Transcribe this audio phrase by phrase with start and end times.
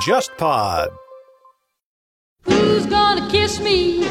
[0.00, 4.04] JustPod。Who's gonna kiss me?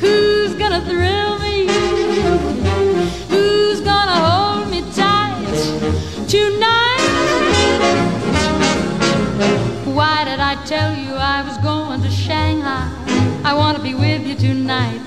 [0.00, 1.66] Who's gonna thrill me?
[3.30, 5.46] Who's gonna hold me tight
[6.28, 7.00] tonight?
[9.86, 12.90] Why did I tell you I was going to Shanghai?
[13.44, 15.00] I wanna be with you tonight.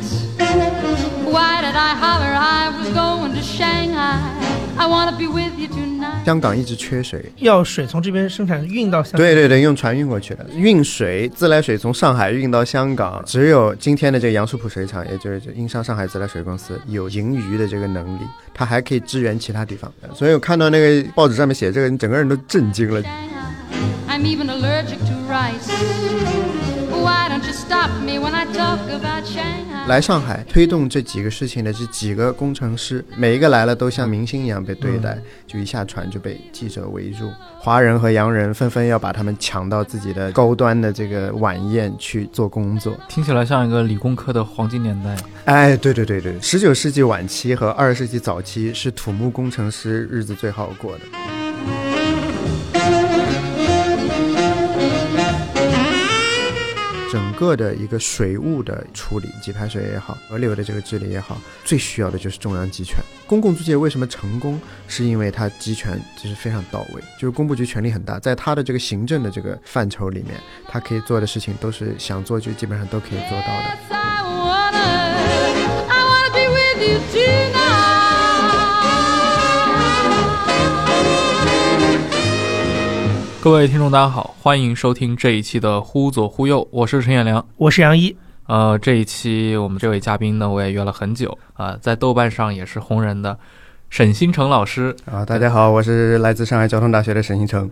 [1.29, 3.34] Why did I holler I was going
[6.25, 9.21] 香港一直缺水，要水从这边生产运到香港。
[9.21, 18.21] 对对对，用船运过去的，运水自来水从上海运到香港，只有今天的这个杨树浦水厂，也就是英商上海自来水公司有盈余的这个能力，
[18.53, 19.91] 它还可以支援其他地方。
[20.13, 23.01] 所以我看到那个报纸上面写这个，你整个人都震惊了。
[24.07, 25.69] I'm even allergic to rice.
[26.89, 29.64] Why don't you stop me when I talk about Shanghai?
[29.87, 42.97] 来上海推动这几个事情的这几个工程师，每一个来了都像明星一样被对待，就一下船就被记者围住，华人和洋人纷纷要把他们抢到自己的高端的这个晚宴去做工作。
[43.07, 45.15] 听起来像一个理工科的黄金年代。
[45.45, 51.34] 哎，对对对对，十九世纪晚期和二十世纪早期是土木工程师日子最好过的。
[57.35, 62.97] 个的一个水务的处理，给排水也好，河流的这个治理也好，最需要的就是中央集权。
[63.27, 64.59] 公共租界为什么成功？
[64.87, 73.77] 是因为它集权就是非常到位，就是工部局权力很大，在它的这个行政的这个范畴里面，它可以做的事情都是想做就基本上都可以做到的。
[83.45, 87.45] 各位听众，大家好，欢迎收听这一期的《忽左忽右》，我是陈彦良。
[87.57, 93.37] 我是杨一，呃，这一期我们这位嘉宾呢，我也约了很久啊、在豆瓣上也是红人的
[93.91, 94.95] 沈新成老师。
[95.05, 97.69] 啊，大家好，我是来自上海交通大学的沈新成。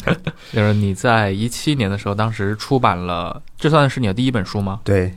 [0.54, 4.80] 就是你在一七年的时候，当时出版了，这算是你的第一本书吗？
[4.84, 5.08] 对，《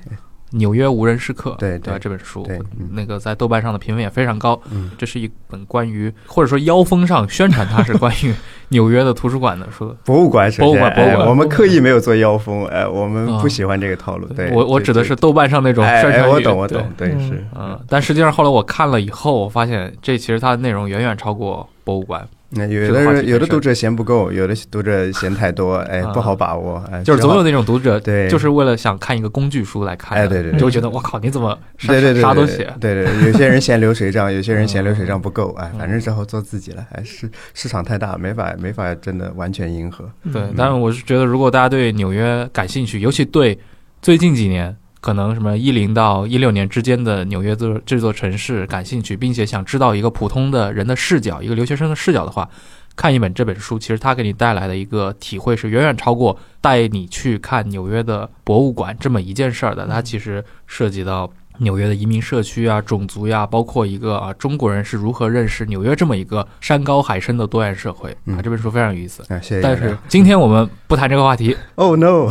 [0.54, 2.00] 纽约无人时刻》对对吧？
[2.00, 2.48] 这本书
[2.92, 4.60] 那个在豆瓣上的评分也非常高。
[4.72, 8.34] 嗯，这是一本关于或者说妖风上宣传它是关于
[8.70, 9.96] 纽约的图书馆的书。
[10.06, 14.28] 博物馆博物馆博物馆哎我们刻意没有做妖风，哎，我们啊不喜欢这个套路。
[14.28, 26.12] 对，我我指的是豆瓣上那种哎哎，宣传语我懂，我懂，对，嗯是，嗯，但实际上后来我看了以后，我发现这其实它的内容远远超过博物馆，那有的人有的读者嫌不够，有的读者嫌太多， 哎，啊。
[26.14, 28.30] 不好把握，哎，就是总有那种读者，对。
[28.30, 32.72] 就是为了想看一个工具书来看的，哎对对对就觉得我靠，你怎么啥对对对，对啥都写？
[32.80, 40.08] 对对，有些人嫌流水账，有些人嫌流水账不够，哎，嗯反正只好做自己了，哎，市市场太大，没法没法真的完全迎合。
[40.32, 43.58] 对嗯，但是我是觉得，如果大家对纽约感兴趣，尤其对
[44.02, 52.50] 最近几年可能什么一零到一六年之间的纽约这这座城市感兴趣，并且想知道一个普通的人的视角，一个留学生的视角的话，
[52.96, 59.86] 看一本这本书，其实它给你带来的一个体会是远远超过带你去看纽约的博物馆这么一件事儿的。
[59.88, 61.30] 它其实涉及到。
[61.60, 69.22] 纽约的移民社区啊，种族呀、包括一个啊中国人是如何认识纽约这么一个山高海深的多元社会啊，嗯这本书非常有意思。
[69.34, 69.62] 啊，谢谢。
[69.62, 71.56] 但是今天我们不谈这个话题。
[71.76, 72.30] Oh no，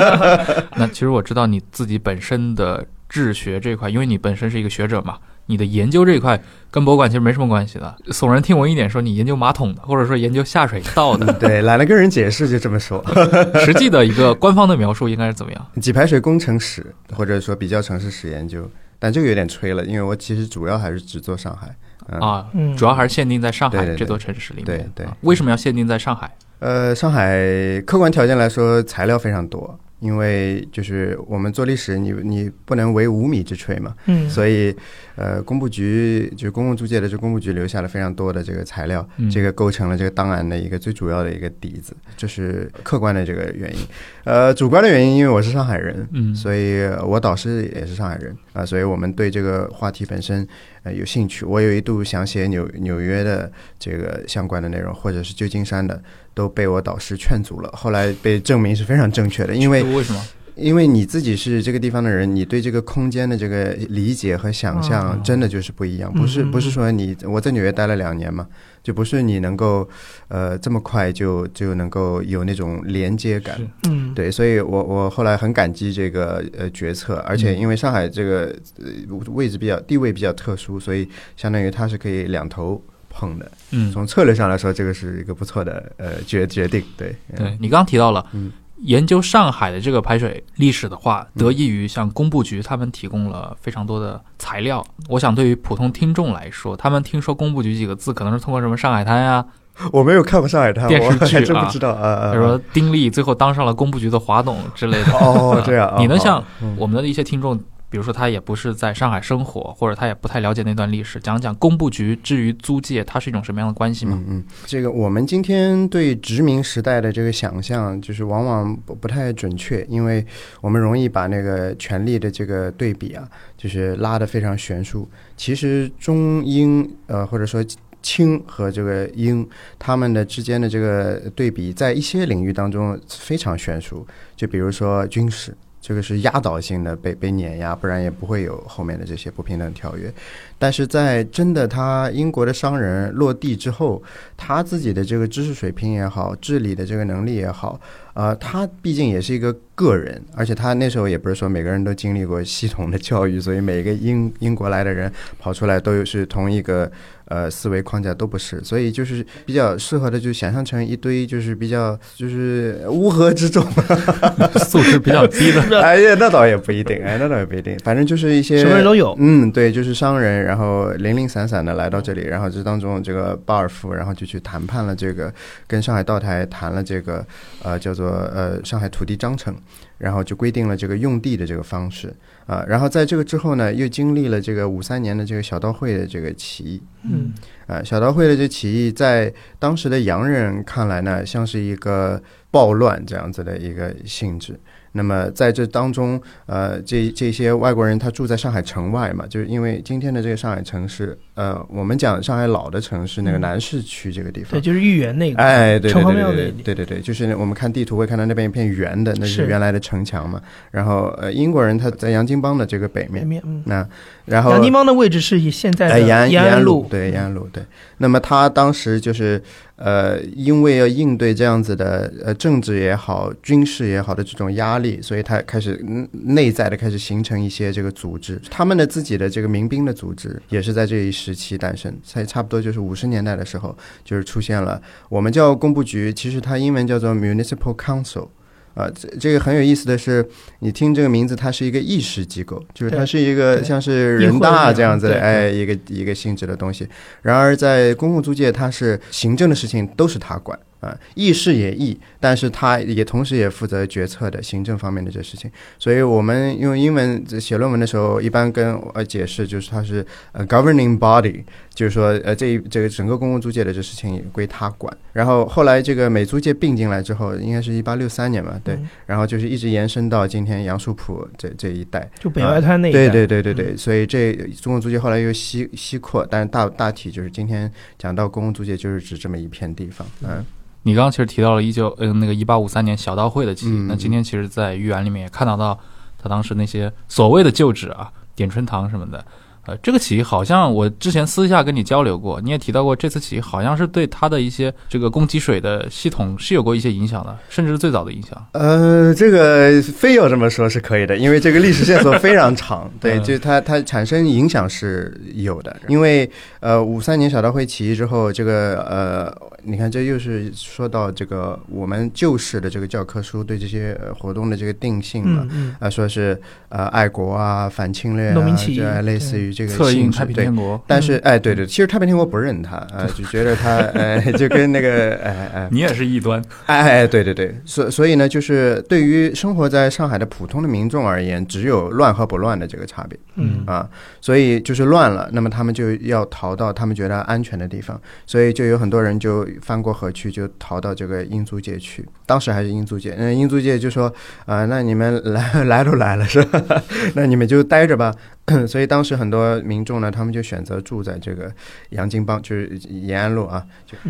[0.76, 5.16] 那其实我知道你自己本身的治学这块，因为你本身是一个学者嘛，
[5.52, 6.40] 你的研究这一块
[6.70, 7.94] 跟博物馆其实没什么关系的。
[8.06, 13.04] 耸人听闻一点说你研究马桶的，或者说研究下水道的，对，懒得跟人解释，就这么说。
[13.62, 15.66] 实际的一个官方的描述应该是怎么样？
[15.80, 18.66] 给排水工程史，或者说比较城市史研究，
[18.98, 21.68] 但这个有点吹了，因为我其实主要还是只做上海。
[22.08, 24.64] 嗯、啊，嗯主要还是限定在上海这座城市里面。
[24.64, 26.34] 对对啊为什么要限定在上海？
[26.58, 34.74] 呃，上海客观条件来说，材料非常多，因为就是我们做历史，你你不能为无米之炊嘛，嗯，所以
[35.14, 43.78] 呃，工部局就是公共租界的这工部局留下了非常多的这个材料，嗯这个构成了这个档案的一个最主要的一个底子，这是客观的这个原因。
[44.24, 50.46] 呃，主观的原因，因为我是上海人，嗯所以我导师也是上海人啊、所以我们对这个话题本身
[50.82, 51.42] 呃有兴趣。
[51.44, 56.02] 我有一度想写纽纽约的这个相关的内容，或者是旧金山的，
[56.34, 57.70] 都被我导师劝阻了。
[57.72, 60.20] 后来被证明是非常正确的，因为为什么？
[60.54, 66.12] 因为你自己是这个地方的人，你对这个空间的这个理解和想哦象真的就是不一样。
[66.12, 68.46] 不是不是说你我在纽约待了两年嘛，
[68.82, 69.88] 就不是你能够
[70.28, 73.58] 呃这么快就就能够有那种连接感。
[73.88, 78.86] 嗯，对，所以我我后来很感激这个呃决策，而且嗯因为上海这个呃
[79.28, 82.78] 位置比较地位比较特殊，所以相当于它是可以两头
[83.12, 83.50] 碰的。
[83.70, 86.82] 嗯，从策略上来说，这个是一个不错的呃决决定。
[86.96, 94.84] 对，对你刚刚提到了，嗯研究上海的这个排水历史的话，嗯得益于像工部局他们提供了非常多的材料。
[95.08, 99.44] 我想对于普通听众来说，他们听说工部局几个字，可能是通过什么上海滩呀、
[99.92, 102.32] 我没有看过上海滩，电视我还剧啊真不知道啊啊。
[102.32, 105.12] 比如说丁力最后当上了工部局的华董之类的。
[105.12, 106.42] 哦，这样啊， 你能像
[106.76, 107.56] 我们的一些听众，
[107.92, 114.18] 比如说他也不是在上海生活，或者他也不太了解那段历史，讲讲工部局至于租界，它是一种什么样的关系吗？
[114.26, 120.24] 嗯，这个我们今天对殖民时代的这个想象，就是往往不不太准确，因为
[120.62, 123.28] 我们容易把那个权力的这个对比啊，
[123.58, 125.06] 就是拉得非常悬殊。
[125.36, 127.62] 其实中英呃，或者说
[128.00, 129.46] 清和这个英，
[129.78, 134.06] 他们的之间的这个对比，在一些领域当中非常悬殊。
[134.34, 140.10] 就比如说军事，这个是压倒性的被被碾压，不然也不会有后面的这些不平等条约。
[140.58, 144.00] 但是在真的他英国的商人落地之后，
[144.36, 147.80] 他自己的这个知识水平也好，治理的这个能力也好，
[148.14, 156.88] 呃，他毕竟也是一个个人，而且他那时候也不是说每个人都经历过系统的教育，所以每一个英英国来的人跑出来都是同一个
[157.32, 163.64] 呃思维框架都不是，所以就是比较适合的，就想象成一堆就是比较就是乌合之众，
[164.68, 169.16] 素质比较低的， 哎呀，那倒也不一定，哎，那倒也不一定，反正就是一些什么人都有。
[169.18, 175.32] 嗯，对，就是商人，然后零零散散的来到这里，然后这当中这个鲍尔夫，然后就去谈判了这个，
[175.66, 177.24] 跟上海道台谈了这个，
[177.62, 179.56] 呃，叫做呃上海土地章程，
[180.02, 182.12] 然后就规定了这个用地的这个方式
[182.46, 187.32] 啊、然后在这个之后呢，又经历了这个五三年的这个小刀会的这个起义，嗯，
[187.68, 192.20] 啊，小刀会的这起义在当时的洋人看来呢，像是一个
[192.50, 194.58] 暴乱这样子的一个性质。
[194.92, 203.40] 那么在这当中，呃，这这些外国人他住在上海城外嘛，就是因为今天的这个上海城市，呃，我们讲上海老的城市那个嗯。
[203.42, 204.52] 南市区这个地方。
[204.52, 209.46] 对，，就是豫园那个，哎，对对城隍对对对对对对，就是我们看地图会看到那边一片圆的，那是是。
[209.46, 210.40] 原来的城墙嘛。
[210.70, 213.88] 然后呃，英国人他在洋泾浜的这个北面，北面，嗯，那
[214.26, 217.64] 然后洋泾浜的位置是以现在的延安路，对延安路，对。
[218.02, 219.40] 那么他当时就是
[219.76, 228.40] 呃，因为要应对这样子的呃政治也好、军事也好的这种压力，所以他开始内在的开始形成一些这个组织。
[228.50, 238.28] 他们的自己的这个民兵的组织也是在这一时期诞生，在差不多就是五十年代的时候，就是出现了我们叫工部局，其实它英文叫做 Municipal Council。
[238.74, 240.26] 啊，这这个很有意思的是，
[240.60, 245.20] 你听这个名字，它是一个意识机构，就是它是一个像是人大这样子的，对。
[245.20, 246.88] 哎，一个一个性质的东西。
[247.20, 255.50] 然而，在公共租界，它是行政的事情都是他管啊，议事也议，但是他也同时也负责决策的行政方面的这事情。
[255.78, 261.42] 所以我们用英文写论文的时候，一般跟呃解释就是它是呃 governing body，
[261.72, 264.94] 就是说呃这一这个整个公共租界的这事情也归他管。
[265.12, 272.10] 然后后来这个美租界并进来之后，应该是一八六三年吧，对，嗯然后就是一直延伸到今天杨树浦这这一带。
[272.18, 274.32] 就北外滩那一带，对对对对对，所以这
[274.64, 280.06] 公共租界后来又西西扩，但是大大体就是今天讲到公共租界，就是指这么一片地方。
[280.22, 280.44] 嗯，
[280.82, 285.78] 你刚刚其实提到了一九嗯那个一八五三年小刀会的起义，嗯那今天其实，在豫园里面也看到到
[286.20, 289.24] 他当时那些所谓的旧址啊，点春堂什么的。
[289.64, 298.44] 呃，这个起义好像我之前私下跟你交流过，你也提到过，这次起义好像是对他的一些这个供给水的系统是有过一些影响的，甚至是最早的影响。
[298.54, 302.90] 呃，这个非要这么说是可以的，因为这个历史线索非常长。
[303.00, 309.32] 对，嗯就它它产生影响是有的，因为呃五三年小刀会起义之后，这个呃，
[309.64, 315.42] 你看这又是说到这个我们旧式的这个教科书对这些呃活动的这个定性了。
[315.44, 325.68] 嗯嗯，啊，说是呃爱国啊、反侵略啊，农民起义这类似于这个策应性质对太平天国，但是，哎，对对，其实太平天国不认他，呃， 就觉得他，哎， 就跟那个，哎哎。
[325.70, 326.42] 你也是异端。
[326.66, 333.62] 哎哎，对对对，所所以呢，就是对于生活在上海的普通的民众而言，只有乱和不乱的这个差别嗯。
[333.66, 333.88] 啊，
[334.20, 342.08] 所以就是乱了，那么他们就要逃到他们觉得安全的地方，所以就有很多人就翻过河去，就逃到这个英租界去。
[342.24, 344.12] 当时还是英租界，那英租界就说，
[344.46, 346.82] 啊、那你们来 来都来了是吧？
[347.14, 348.14] 那你们就待着吧。
[348.66, 351.50] 所以当时很多民众呢，他们就选择住在这个
[351.90, 353.64] 洋泾浜，就是延安路啊。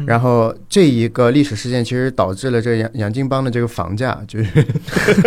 [0.07, 4.51] 然后这一个历史事件，其实导致了这个洋洋泾浜的这个房价， 就 是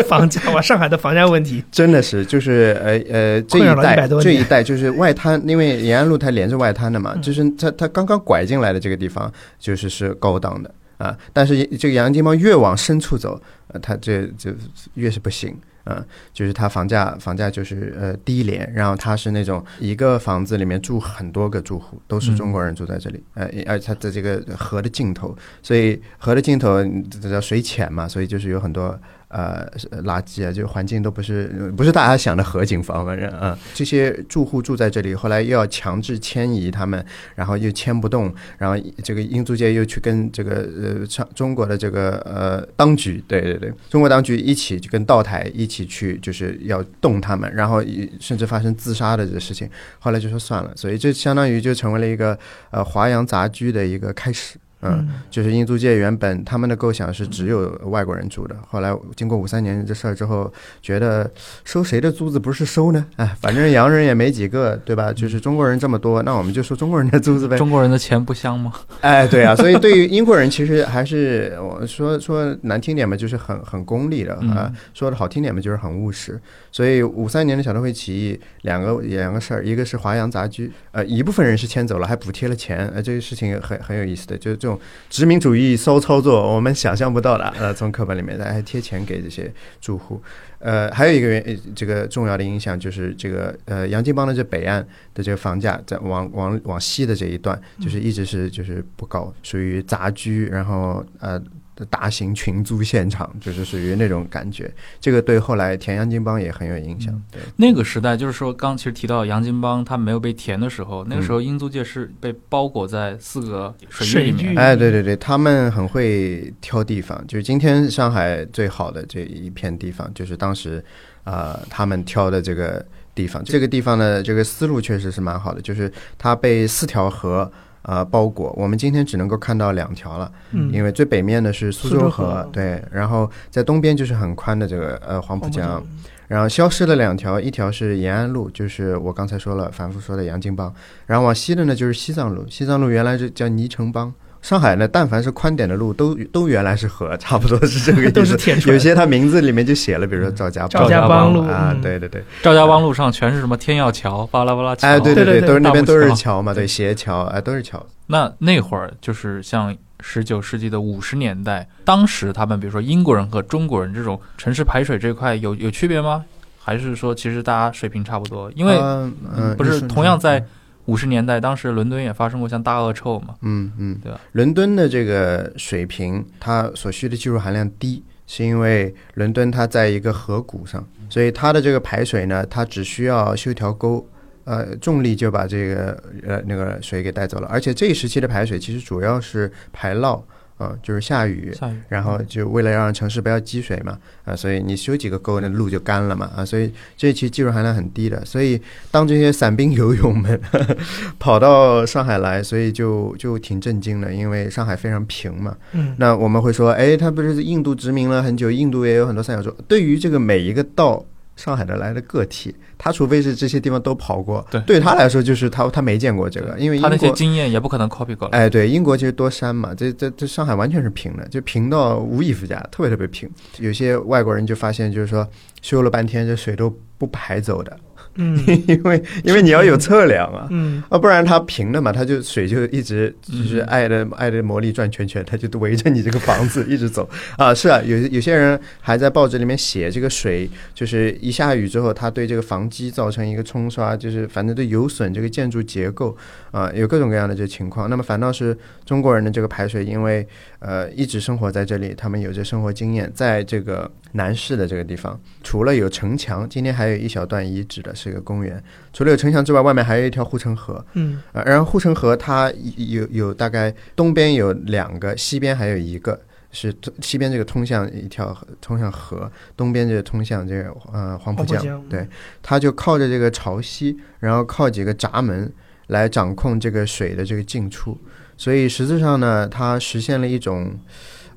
[0.09, 11.15] 房价哇，上海的房价问题，真的是就是呃呃这一带100多年这一带就是外滩，因为延安路它连着外滩的嘛，嗯就是它它刚刚拐进来的这个地方，就是是高档的啊。
[11.31, 14.51] 但是这个洋泾浜越往深处走，呃，它这就
[14.95, 15.55] 越是不行。
[15.85, 28.99] 啊，就是它房价房价就是呃低廉，然后它是那种一个房子里面住很多个住户，都是中国人住在这里，呃，而且它的这个河的尽头，所以河的尽头这叫水浅嘛，所以就是有很多
[29.35, 29.69] 呃
[30.03, 47.83] 垃圾啊，就环境都不是不是大家想的河景房，反正啊，这些住户住在这里，后来又要强制迁移他们，然后又迁不动，然后这个英租界又去跟这个呃上中国的这个呃当局，对对对，中国当局一起就跟道台一起去，就是要动他们，然后
[48.21, 52.39] 甚至发生自杀的这个事情，后来就说算了，所以这相当于就成为了一个
[52.71, 54.57] 呃华阳杂居的一个开始。
[54.89, 60.51] 嗯，就是英租界原本他们的构想是只有外国人住的，后来经过五三年这事儿之后，
[60.81, 61.29] 觉得
[61.63, 63.05] 收谁的租子不是收呢？
[63.17, 65.11] 哎，反正洋人也没几个，对吧？
[65.13, 67.57] 就是中国人这么多，那我们就收中国人的租子呗。
[67.59, 68.73] 中国人的钱不香吗？
[69.01, 76.39] 哎，对啊，所以对于英国人，其实还是我说说难听点嘛，就是很很功利的啊；说的好听点嘛，就是很务实。
[76.71, 84.74] 所以五三年的小刀会起义，两个两个事儿，一个是华洋杂居，呃，一部分人是迁走了，还补贴了钱，呃，这个事情很很有意思的，就是这种。
[85.09, 87.45] 殖民主义骚操作，我们想象不到的。
[87.59, 89.51] 呃，从课本里面，他还贴钱给这些
[89.81, 90.21] 住户。
[90.59, 101.41] 呃，还有一个原，这个重要的影响就是这个呃，洋泾浜的这北岸的这个房价，在往往往西的这一段，就是一直是就是不高，属于杂居，然后呃。
[101.75, 104.73] 的大型群租现场，就是属于那种感觉。
[104.99, 107.13] 这个对后来填洋金帮也很有影响。
[107.31, 114.57] 对，那个时代就是说，刚其实提到洋泾浜它没有被填的时候，那个时候英租界是被包裹在四个水域里面。
[114.57, 117.21] 哎，对对对，他们很会挑地方。
[117.27, 120.83] 就是今天上海最好的这一片地方，就是当时
[121.23, 123.43] 啊他们挑的这个地方。
[123.43, 127.51] 这个地方的这个思路确实是蛮好的，就是它被四条河。
[127.87, 135.83] 呃，包裹我们今天只能够看到两条了，嗯，因为最北面的是苏州河，对，然后在东边就是很宽的这个呃黄浦江，
[136.27, 140.73] 然后消失了两条，一条是延安路，就是我刚才说了反复说的杨泾浜，
[141.05, 144.11] 然后往西的呢就是西藏路，西藏路原来是叫泥城浜。
[144.45, 148.11] 上海呢，但凡是宽点的路，都都原来是河， 差不多是这个 意思。
[148.11, 157.83] 都是填有些它名字里面就写了，比如说赵家赵家浜路啊，对对对，赵家浜路上全是什么天耀桥、巴拉巴拉桥，哎，对对对，都是那边都是桥嘛，对，斜桥，哎，都是桥。
[158.05, 166.23] 那那会儿就是像十九世纪的五十年代，当时他们比如说英国人和中国人这种城市排水这块有有区别吗？
[166.63, 168.51] 还是说其实大家水平差不多？
[168.55, 170.45] 因为嗯不是同样在。
[170.85, 174.19] 五十年代，当时伦敦也发生过像大恶臭嘛，嗯嗯，对吧？
[174.33, 184.07] 伦敦的这个水平，它所需的技术含量低，是因为伦敦它在一个河谷上，所以它的这个排水呢，它只需要修条沟，
[184.43, 187.47] 呃，重力就把这个呃那个水给带走了。
[187.47, 190.21] 而且这一时期的排水其实主要是排涝。
[190.59, 198.23] 嗯，就是下雨，下雨，然后就为了让城市不要积水嘛，啊，所以你修几个沟，那路就干了嘛，啊，所以这其实技术含量很低的。
[198.23, 200.39] 所以当这些散兵 游勇们
[201.19, 205.55] 跑到上海来，所以就就挺震惊的，因为上海非常平嘛。
[205.73, 209.55] 嗯，那我们会说，哎，他不是印度殖民了很久，印度也有很多三角洲。
[209.67, 211.03] 对于这个每一个到
[211.35, 212.55] 上海的来的个体。
[212.77, 218.37] 他除非是这些地方都跑过，对，对他来说就是他他没见过这个，因为他那些经验也不可能 copy 过来。
[218.37, 223.29] 哎，对，英国其实多山嘛，这这这上海完全是平的，就平到无以复加，特别特别平。
[223.59, 225.27] 有些外国人就发现，就是说
[225.61, 227.77] 修了半天，这水都不排走的。
[228.15, 237.53] 嗯， 因为因为你要有测量啊，嗯，啊，不然它平的嘛，它就水就一直就是爱的爱的魔力转圈圈，它就围着你这个房子一直走 啊。
[237.53, 246.15] 是啊，有有些人还在报纸里面写这个水，就是一下雨之后，它对这个房基造成一个冲刷，就是反正都有损这个建筑结构
[246.51, 247.89] 啊，有各种各样的这情况。
[247.89, 250.25] 那么反倒是中国人的这个排水，因为
[250.59, 257.93] 呃一直生活在这里，他们有着生活经验，在这个南市的这个地方，除了有城墙，今天还有一小段遗址的。
[257.93, 258.61] 是一个公园
[258.93, 260.83] 除了有城墙之外，外面还有一条护城河。
[260.93, 266.19] 嗯，呃，然后护城河它有有大概东边有两个，西边还有一个，
[266.51, 271.83] 是西边这个通向一条通向河，东边这个通向这个呃黄浦江。
[271.89, 272.07] 对，
[272.41, 275.51] 它就靠着这个潮汐，然后靠几个闸门
[275.87, 277.97] 来掌控这个水的这个进出，
[278.37, 280.73] 所以实质上呢，它实现了一种。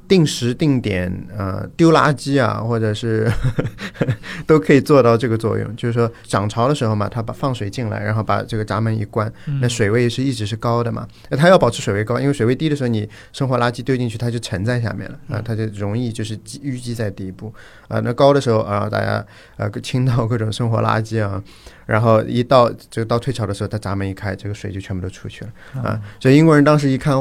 [0.08, 3.30] 定时定点，呃，丢垃圾啊，或者是
[4.46, 5.76] 都可以做到这个作用。
[5.76, 11.06] 就是说涨潮的时候嘛，它把放水进来，然后把这个闸门一关，那水位是一直是高的嘛。
[11.28, 17.52] 那它要保持水位高，因为水位低的时候，你生活垃圾丢进去，它就沉在下面了啊，它就容易就是积淤积在底部
[17.88, 18.00] 啊。
[18.00, 19.22] 那高的时候啊，大家
[19.58, 21.42] 呃倾倒各种生活垃圾啊，
[21.84, 26.00] 然后一到就到退潮的时候，它闸门一开，这个水就全部都出去了啊。
[26.18, 27.14] 所以英国人当时一看。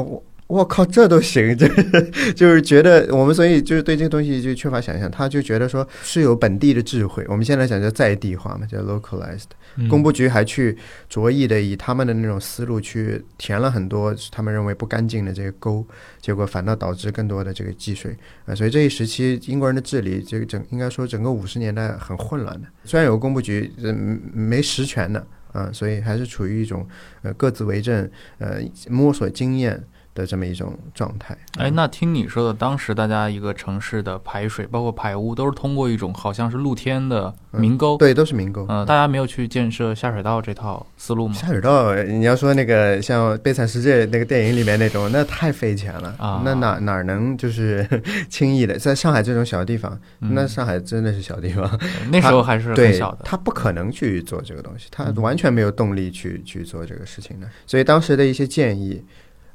[0.48, 7.24] 我靠，这都行， 就是就是觉得我们所以就是对这个东西就缺乏想象，他就觉得说是有本地的智慧。
[7.28, 9.44] 我们现在讲叫在地化嘛，叫 localized。
[9.76, 10.76] 嗯工部局还去
[11.08, 15.86] 着意的以他们的那种思路去填了很多他们认为不干净的这个沟，
[16.20, 22.66] 结果反倒导致更多的这个积水啊、所以这一时期英国人的治理，这个整应该说整个五十年代很混乱的。
[22.84, 23.92] 虽然有个工部局，呃，
[24.32, 26.86] 没实权的啊、所以还是处于一种
[27.22, 29.82] 呃各自为政，呃摸索经验
[30.18, 31.38] 的这么一种状态。
[31.56, 37.96] 哎，那听你说的，当时大家一个城市的排水，包括排污，都是通过一种好像是露天的明沟。
[37.96, 38.66] 对，都是明沟。
[38.68, 41.34] 嗯、大家没有去建设下水道这套思路吗？
[41.34, 47.86] 下水道，你要说那个像《悲惨世界》那个电影里面那种，那太费钱了啊那哪哪能就是
[48.28, 51.78] 轻易的，在上海这种小地方，嗯那上海真的是小地方，
[52.10, 53.18] 那时候还是很小的。
[53.24, 57.48] 他不可能去做这个东西，他嗯完全没有动力去去做这个事情的。
[57.66, 59.02] 所以当时的一些建议，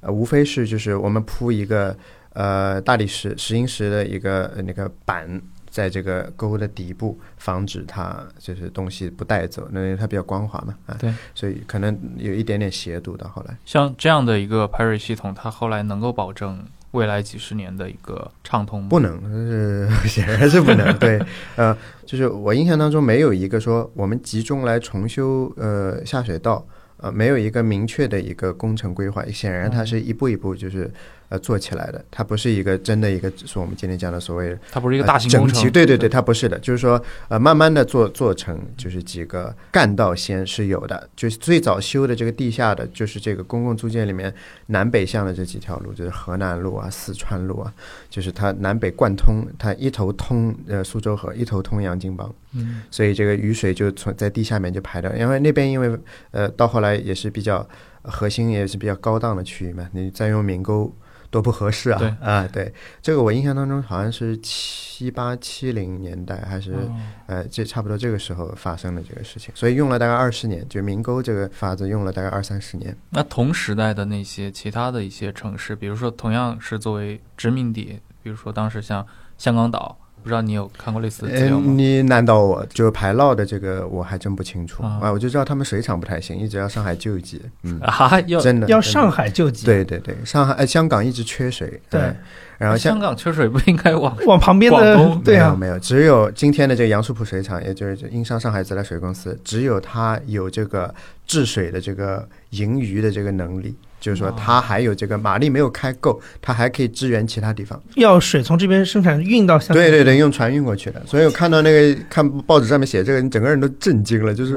[0.04, 1.96] 呃，无非是就是我们铺一个
[2.34, 5.42] 呃大理石石英石的一个呃那个板。
[5.74, 13.58] 在这个沟的底部，防止它就是东西不带走，那因为它比较光滑嘛，啊，对，所以可能有一点点斜度到后来。
[13.66, 18.88] 像这样的一个排水系统，它后来能够保证未来几十年的一个畅通吗？
[18.88, 19.20] 不能，
[19.58, 20.96] 是显然是不能。
[21.00, 21.20] 对，
[21.58, 26.64] 呃，就是我印象当中没有一个说我们集中来重修呃下水道，
[27.04, 29.26] 呃，没有一个明确的一个工程规划。
[29.26, 30.90] 显然它是一步一步就是
[31.34, 35.60] 呃做起来的，它不是一个真的一个是我们今天讲的所谓的它不是一个大型工程。
[35.60, 44.32] 齐对对对，它不是的，就是说呃，慢慢的做做成，就是几个干道线是有的，就是最早修的这个地下的，就是这个公共租界里面
[44.68, 47.74] 南北向的这几条路，就是河南路啊、四川路啊，
[48.12, 55.98] 就是它南北贯通，它一头通呃苏州河，一头通洋泾浜，嗯，所以这个雨水就从在地下面就排掉，因为那边因为
[56.30, 57.68] 呃到后来也是比较
[58.04, 60.94] 呃核心也是比较高档的区域嘛，你再用明沟
[61.34, 61.98] 多不合适啊！
[61.98, 62.72] 对啊，对，
[63.02, 72.96] 这个我印象当中好像是七八七零年代还是、哦呃这差不多这个时候发生的这个事情，所以用了大概二十年，就明沟这个法子用了大概二三十年。
[73.10, 79.04] 那同时代的那些其他的一些城市，比如说同样是作为殖民地，比如说当时像
[79.40, 81.74] 香港岛，不知道你有看过类似的资呃，料吗？
[81.76, 84.82] 你难倒我，就排涝的这个我还真不清楚。
[84.82, 85.00] 啊。
[85.02, 92.00] 啊，我就知道他们水厂不太行，一直要上海救济，嗯， 啊，要真的要上海救济，，对对对，上海、呃、香港一直缺水，对。
[92.02, 92.16] 哎
[92.60, 100.94] 然后香香港缺水不应该往 往旁边的对啊，没有没有，只有今天的这个杨树浦水厂，也就是英商上海自来水公司，只有它有这个
[101.26, 107.82] 治水的这个盈余的这个能力，就是说它还有这个马力没有开够，它还可以支援其他地方。
[107.96, 111.02] 要水从这边生产运到香港，对对对，用船运过去的。
[111.06, 114.52] 所以我看到那个看报纸上面写这个，你整个人都震惊了，就是，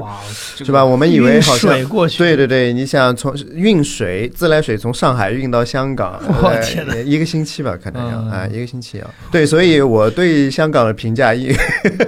[0.57, 0.83] 这个是吧？？
[0.83, 9.09] 我们以为好像水过去，对对对，你想从运水自来水从上海运到香港， 呃我天哪一个星期吧，可能要嗯啊、一个星期要。
[9.31, 11.55] 对，所以我对香港的评价，因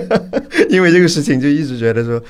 [0.69, 2.21] 因为这个事情就一直觉得说，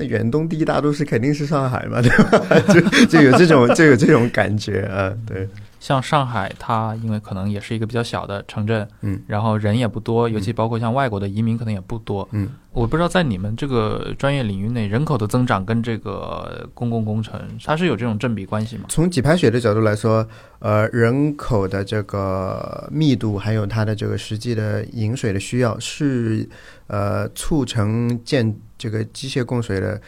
[0.00, 2.60] 远东第一大都市肯定是上海嘛，对吧？
[2.72, 5.46] 就就有这种就有这种感觉啊，对，
[5.78, 18.84] 像上海，它因为可能也是一个比较小的城镇，嗯，然后人也不多，尤其包括像外国的移民可能也不多，嗯，我不知道在你们这个专业领域内，人口的增长跟这个公共工程，它是有这种正比关系吗？
[18.88, 20.26] 从给排水的角度来说，
[20.60, 26.48] 呃，人口的这个密度，还有它的这个实际的饮水的需要，是
[26.86, 30.00] 呃促成建这个机械供水的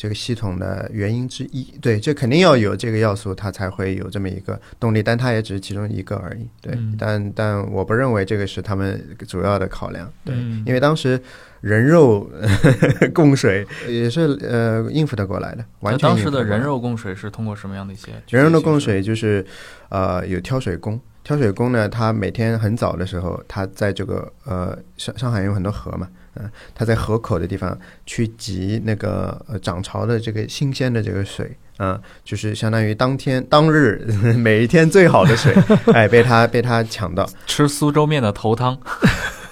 [0.00, 1.62] 这个系统的原因之一。
[1.82, 6.48] 对，这肯定要有这个要素，它才会有这么一个动力，但它也只是其中一个而已。
[6.62, 10.10] 对，嗯但但我不认为这个是他们主要的考量。
[10.24, 11.20] 对，嗯因为当时
[11.60, 12.26] 人肉
[13.12, 18.80] 供水也是呃应付得过来的，完全当时的人肉供水是通过什么样的一些人肉的供？
[18.80, 19.44] 水就是，
[19.90, 20.98] 呃，有挑水工。
[21.22, 34.04] 挑水工呢，他每天很早的时候，他在这个呃上上海有很多河嘛，嗯、他在河口的地方去集那个呃涨潮的这个新鲜的这个水，啊、就是相当于当天当日
[34.38, 35.52] 每一天最好的水，
[35.92, 38.78] 哎，被他被他抢到，吃苏州面的头汤，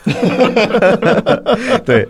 [1.84, 2.08] 对，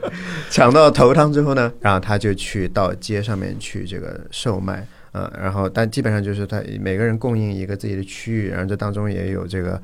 [0.50, 9.80] 抢到头汤之后呢，然后他就去到街上面去这个售卖，呃，然后但基本上就是他每个人供应一个自己的区域，然后这当中也有这个。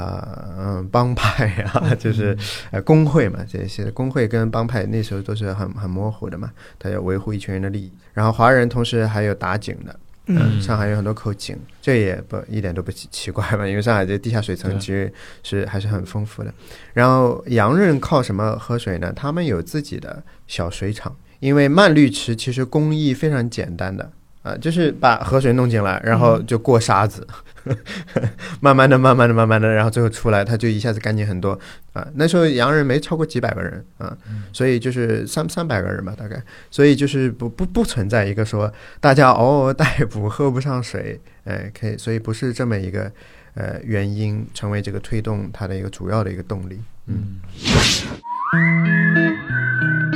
[0.00, 2.36] 啊，嗯，帮派啊， 就是
[2.70, 7.92] 呃工会嘛，这些工会跟帮派那时候都是很很模糊的嘛，他要维护一群人的利益。
[8.14, 16.52] 然后华人同时还有打井的，嗯，上海有很多口井，这也不一点都不奇奇怪嘛，因为上海这地下水层其实是还是很丰富的。
[16.94, 19.12] 然后洋人靠什么喝水呢？
[19.14, 24.10] 他们有自己的小水厂，因为慢滤池其实工艺非常简单的。
[24.42, 27.26] 啊，就是把河水弄进来，然后就过沙子，
[28.60, 31.58] 慢慢的、慢慢的、慢慢的，然后最后出来，他就一下子干净很多
[31.92, 32.06] 啊。
[32.14, 34.16] 那时候洋人没超过几百个人啊，
[34.52, 43.10] 所以就是三三百个人吧，大概，所以就是不不不存在一个说大家嗷嗷待哺，喝不上水，哎，可以，所以不是这么一个
[43.54, 47.40] 呃原因成为这个推动它的一个主要的一个动力，嗯。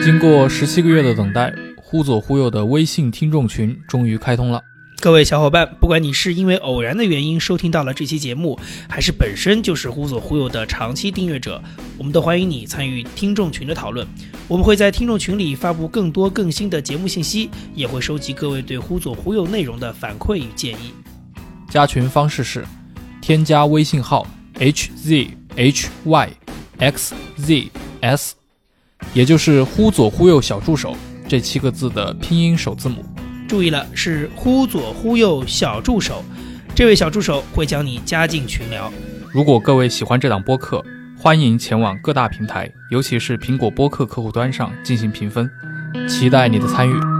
[0.02, 4.60] 经过十七个月的等待，忽左忽右的微信听众群终于开通了。
[5.04, 11.62] 各位小伙伴，不管你是因为偶然的原因收听到了这期节目，还是本身就是忽左忽右的长期订阅者，
[11.98, 14.08] 我们都欢迎你参与听众群的讨论。
[14.48, 20.94] 我们会在听众群里发布更多更新的节目信息，也会收集各位对忽左忽右内容的反馈与建议。
[21.68, 22.64] 加群方式是
[23.20, 24.26] 添加微信号
[24.58, 26.30] h z h y
[26.78, 28.34] x z s，
[29.12, 30.96] 也就是忽左忽右小助手
[31.28, 33.04] 这七个字的拼音首字母。
[33.54, 36.24] 注意了，是忽左忽右小助手，
[36.74, 38.92] 这位小助手会将你加进群聊。
[39.32, 40.84] 如果各位喜欢这档播客，
[41.16, 45.48] 欢迎前往各大平台，尤其是苹果播客客户端上进行评分，
[46.08, 47.13] 期待你的参与。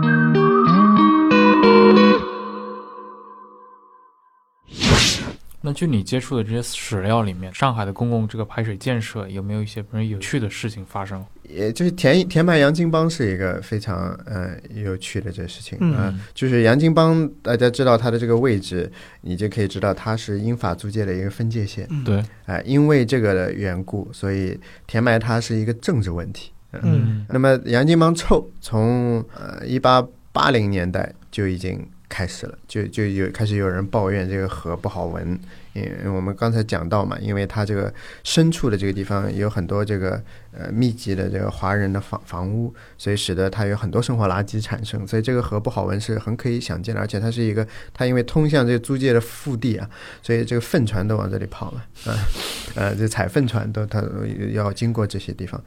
[5.66, 11.24] 那据你接触的这些史料里面，上海的公共这个排水建设有没有一些非常有趣的事情发生？
[11.48, 21.86] 也就是填填埋洋泾浜是一个非常呃有趣的这事情啊、嗯就是洋泾浜，大家知道它的这个位置，你就可以知道它是英法租界的一个分界线。
[21.90, 26.52] 嗯对，啊、因为这个的缘故，所以填埋它是一个政治问题。
[26.82, 35.38] 嗯那么洋泾浜臭从呃一八八零年代就已经开始了，就就有开始有人抱怨这个河不好闻，
[35.72, 49.88] 因为我们刚才讲到嘛，因为它这个深处的这个地方有很多这个呃密集的这个华人的房房屋，所以使得它有很多生活垃圾产生，所以这个河不好闻是很可以想见的，而且它是一个它因为通向这个租界的腹地啊，
[50.22, 52.14] 所以这个粪船都往这里跑了，啊
[52.76, 54.02] 呃这采粪船都它
[54.52, 55.62] 要经过这些地方。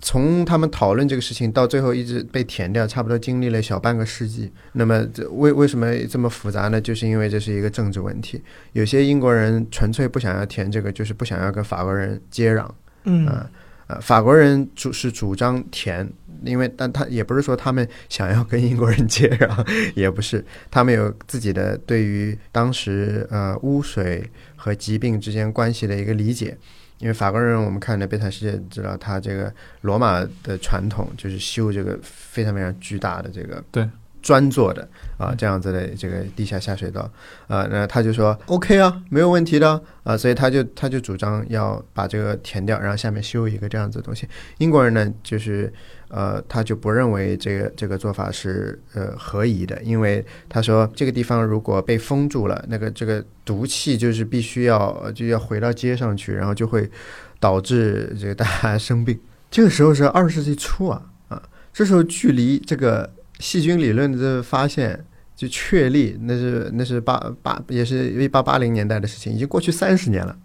[0.00, 4.50] 从他们讨论这个事情到最后一直被填掉，差不多经历了小半个世纪。
[4.72, 6.80] 那么这为为什么这么复杂呢？
[6.80, 8.42] 就是因为这是一个政治问题。
[8.72, 12.68] 有些英国人纯粹不想要填这个，就是不想要跟法国人接壤。
[13.04, 13.50] 嗯啊
[13.88, 16.08] 呃，法国人主是主张填，
[16.44, 26.56] 因为但他也不是说他们想要跟英国人接壤，也不是，他们有自己的对于当时呃污水和疾病之间关系的一个理解。
[27.00, 33.88] 因为法国人，我们看的《悲惨世界》知道，他这个罗马的传统就是修这个非常非常巨大的这个对。
[34.22, 37.10] 专做的啊这样子的这个地下下水道
[37.48, 44.28] 啊，那他就说 OK 啊，没有问题的啊，所以他就他就主张要把这个填掉，然后下面修一个这样子的东西。
[44.58, 45.72] 英国人呢，就是
[46.08, 56.90] 呃，他就不认为这个这个做法是呃合宜的，因为他说这个地方如果被封住了，那个这个毒气就是必须要就要回到街上去，然后就会
[57.38, 59.18] 导致这个大家生病。
[59.50, 63.08] 这个时候是二十世纪初啊啊，这时候距离这个
[63.40, 70.36] 细菌理论的发现就确立，那是那是八八也是一八八零年代的事情，已经过去三十年了。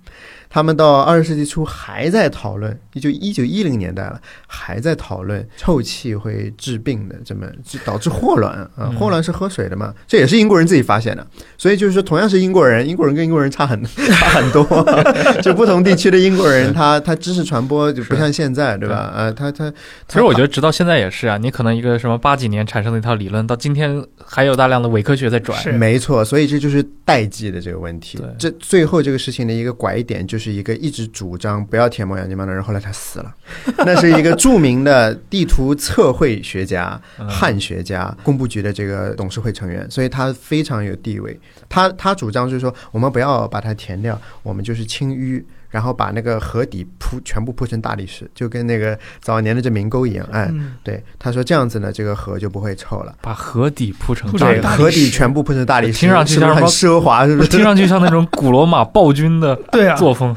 [0.49, 11.25] 他们到二十世纪初还在讨论，也就一九一零年代了，还在讨论臭气会治病的，这么就导致霍乱啊，嗯霍乱是喝水的嘛，这也是英国人自己发现的。
[11.57, 14.63] 所以就是说，同样是英国人，英国人跟英国人差很 差很多，
[15.41, 19.13] 就不同地区的英国人，他他知识传播就不像现在，对吧？
[19.15, 19.71] 呃，他他
[20.07, 25.55] 其实我觉得直到现在也是啊，你可能一个什么八几年产生的一套理论，到今天还有大量的伪科学在转。
[25.75, 28.27] 没错，所以这就是代际的这个问题对。
[28.37, 33.35] 这最后这个事情的一个拐点，就是一个一直主张不要填蒙洋泾浜的人，后来他死了。
[33.85, 41.39] 那是一个著名的地图测绘学家、嗯汉学家，工部局的这个董事会成员，所以他非常有地位。
[41.67, 45.43] 他他主张就是说，我们不要把它填掉，我们就是清淤。
[45.75, 53.13] 然后把那个河底铺全部铺成大理石，就跟那个早年的这明沟一样，哎，嗯对，他说这样子呢，这个河就不会臭了。
[53.19, 57.49] 把河底铺成对，大理石，河底全部铺成大理石，听上去是是很奢华，是不是？
[57.49, 60.33] 听上去像那种古罗马暴君的对啊，作风。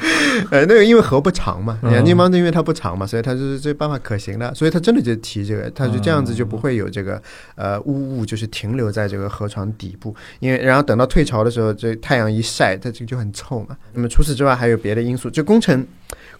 [0.50, 7.22] 呃，那个因为河不长嘛，嗯洋泾浜因为它不长嘛，所以它就是这办法可行的，所以他真的就提这个，他就这样子就不会有这个
[7.54, 13.76] 呃污物就是停留在这个河床底部，因为然后等到退潮的时候，这太阳一晒，它这个就很臭嘛。
[13.92, 15.86] 那么除此之外还有别的因素，就工程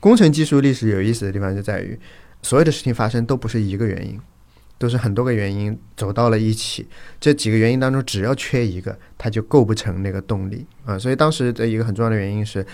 [0.00, 1.98] 工程技术历史有意思的地方就在于，
[2.42, 4.20] 所有的事情发生都不是一个原因。
[4.80, 6.86] 都是很多个原因走到了一起，
[7.18, 10.96] 这几个原因当中，只要缺一个，它就构不成那个动力啊。
[10.96, 12.64] 所以当时的一个很重要的原因是，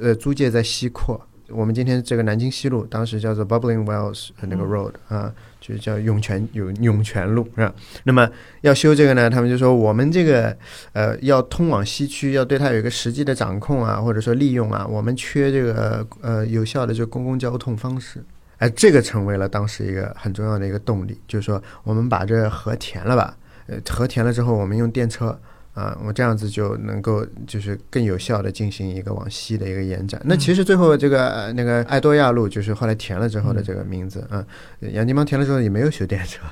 [0.00, 1.24] 呃，租界在西扩。
[1.54, 7.72] 我们今天这个南京西路，当时叫做 Bubbling Wells 那个 road 啊，就是叫涌泉有涌泉路是吧？
[8.04, 8.28] 那么
[8.62, 10.56] 要修这个呢，他们就说我们这个
[10.92, 18.24] 呃要通往西区，要对它有一个实际的掌控啊，或者说利用啊，我们缺这个呃有效的这个公共交通方式。
[18.58, 23.36] 哎，这个成为了当时一个很重要的一个动力，就是说我们把这河填了吧，
[23.66, 25.36] 呃，河填了之后，我们用电车
[25.74, 30.20] 啊，我这样子就能够就是更有效的进行一个往西的一个延展。
[30.24, 34.44] 那其实最后这个呃那个爱多亚路就是后来填了之后的这个名字啊，
[34.80, 36.42] 杨金邦填了之后也没有修电车。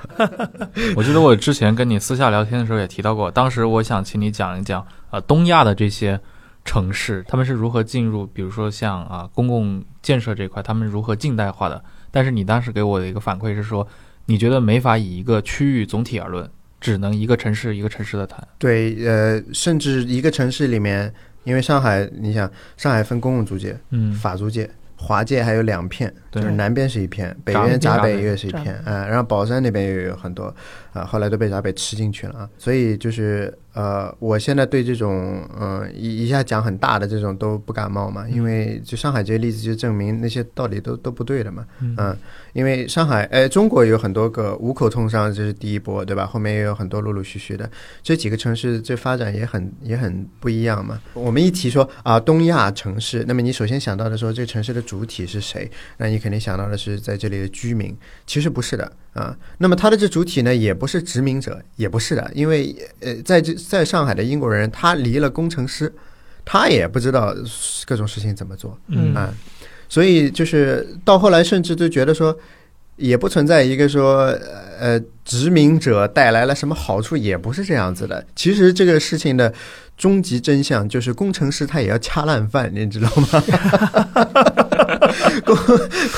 [0.97, 6.19] 我记得我之前跟你私下聊天的时候也提到过，当时我想请你讲一讲呃东亚的这些
[6.65, 11.83] 城市，他们是如何进入，比如说像啊公共建设这块，他们如何近代化的。
[12.09, 13.87] 但是你当时给我的一个反馈是说，
[14.25, 16.49] 你觉得没法以一个区域总体而论，
[16.81, 18.45] 只能一个城市一个城市的谈。
[18.57, 21.13] 对，呃，甚至一个城市里面，
[21.45, 24.69] 因为上海，你想上海分公共租界、嗯，法租界。
[25.03, 30.55] 华界还有两片，就是南边是一片，北边闸北也是一片，嗯，然后宝山那边也有很多，
[30.93, 42.15] 啊，后来都被闸北吃进去了啊，所以就是呃，我现在对这种嗯一一下讲很大的这种都不感冒嘛，因为就上海这些例子就证明那些道理都都不对的嘛，嗯，
[42.53, 46.25] 因为上海哎，中国有很多个五口通商，这是第一波，对吧？
[46.27, 47.67] 后面也有很多陆陆续续的，
[48.03, 51.01] 这几个城市这发展也很也很不一样嘛。
[51.13, 54.81] 我们一提说啊东亚城市，那么你首先想到的说这个城市的。
[54.91, 55.71] 主体是谁？
[55.95, 57.95] 那你肯定想到的是在这里的居民，
[58.27, 59.35] 其实不是的啊。
[59.57, 65.93] 那么他的这主体呢，也不是殖民者，也不是的，因为呃，在这在上海的英国人，他离了工程师，
[66.43, 67.35] 他也不知道
[67.85, 69.33] 各种事情怎么做，嗯啊，
[69.89, 72.37] 所以就是到后来，甚至都觉得说，
[72.95, 74.27] 也不存在一个说
[74.79, 78.25] 呃殖民者带来了什么好处，也不是这样子的。
[78.35, 79.53] 其实这个事情的。
[79.97, 83.43] 终极真相就是工程师他也要掐烂饭，你知道吗？
[85.45, 85.55] 工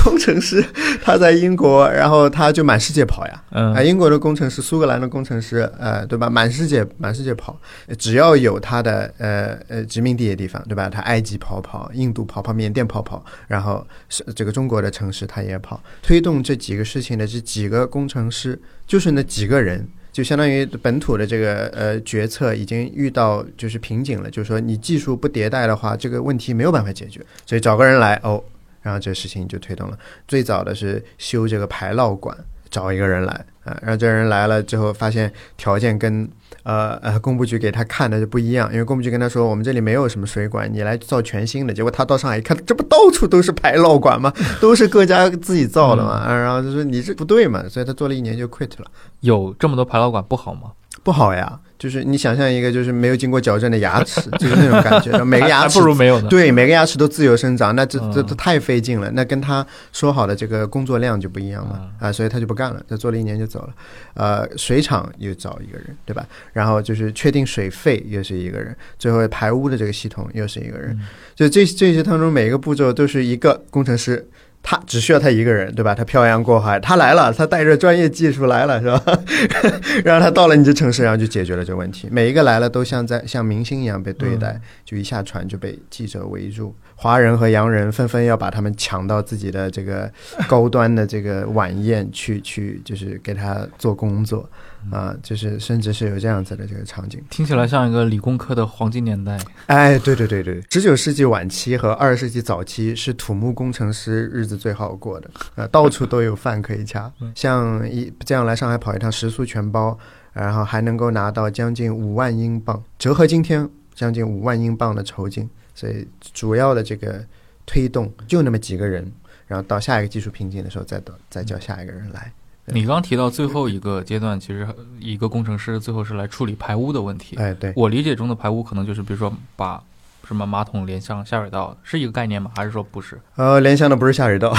[0.04, 0.64] 工程师
[1.04, 3.44] 他在英国，然后他就满世界跑呀。
[3.52, 6.30] 嗯，啊，英国的工程师、苏格兰的工程师，呃，对吧？
[6.30, 7.60] 满世界满世界跑，
[7.98, 10.90] 只要有他的呃呃殖民地的地方，对吧？
[10.90, 19.88] 他埃及跑跑，印度跑跑，缅甸跑跑，然后是这个中国的城市他也跑，推动这几个事情的这几个工程师，就是那几个人。
[20.14, 28.40] 就相当于本土的这个呃决策已经遇到就是瓶颈了，就是说你技术不迭代的话，这个问题没有办法解决，所以找个人来哦，
[28.84, 29.98] 然后这事情就推动了。
[30.28, 32.38] 最早的是修这个排涝管，
[32.70, 36.30] 找一个人来啊，然后这人来了之后，发现条件跟。
[36.62, 41.74] 呃呃，工部局给他看的就不一样，因为工部局跟他说，我们这里没有什么水管，你来造全新的。
[41.74, 44.32] 结果他到上海一看，这不到处都是排涝管吗？
[44.62, 46.26] 都是各家自己造的嘛。
[46.34, 48.90] 然后就说你这不对嘛，所以他做了一年就 quit 了。
[49.20, 50.72] 有这么多排涝管不好吗？
[51.04, 51.60] 不好呀。
[51.84, 55.12] 就是你想象一个，就是没有经过矫正的牙齿， 就是那种感觉。
[55.22, 56.30] 每个牙齿不如没有呢。
[56.30, 59.12] 对，每个牙齿都自由生长，那这这这太费劲了。
[59.12, 63.74] 那跟他说好的这个工作量就不一样嘛啊，所以他就不干了，他做了一年就走了。
[64.14, 66.26] 呃，水厂又找一个人，对吧？
[66.54, 70.98] 然后就是确定水费又是一个人，最后排污的这个系统又是一个人。
[71.36, 74.26] 就这这些当中每一个步骤都是一个工程师。
[74.66, 75.94] 他只需要他一个人，对吧？
[75.94, 79.04] 他漂洋过海，他来了，他带着专业技术来了，是吧？
[80.06, 82.08] 然后他到了你这城市，然后就解决了这个问题。
[82.10, 90.10] 每一个来了都像在像明星一样被对待，就一下船就被记者围住，华人和洋人纷纷要把他们抢到自己的这个
[90.48, 94.50] 高端的这个晚宴去去，就是给他做工作。
[94.92, 99.40] 啊，就是甚至是有这样子的这个场景，听起来像一个理工科的黄金年代。
[99.68, 107.12] 哎，对对对对，十九世纪晚期和二十世纪早期是土木工程师日子最好过的，啊，到处都有饭可以掐。
[107.36, 109.98] 像一这样来上海跑一趟，食宿全包，
[110.34, 115.50] 然后还能够拿到将近五万英镑，折合今天将近五万英镑的酬金。
[115.76, 117.26] 所以主要的这个
[117.66, 119.12] 推动就那么几个人，
[119.48, 122.32] 然后到下一个技术瓶颈的时候，再到再叫下一个人来。
[122.66, 124.68] 你刚提到最后一个阶段，其实
[125.00, 127.36] 一个工程师最后是来处理排污的问题。
[127.36, 129.82] 哎，对我理解中的排污，可能就是比如说把
[130.26, 132.50] 什么马桶连上下水道，是一个概念吗？
[132.56, 133.20] 还是说不是？
[133.36, 134.56] 呃，连上的不是下水道，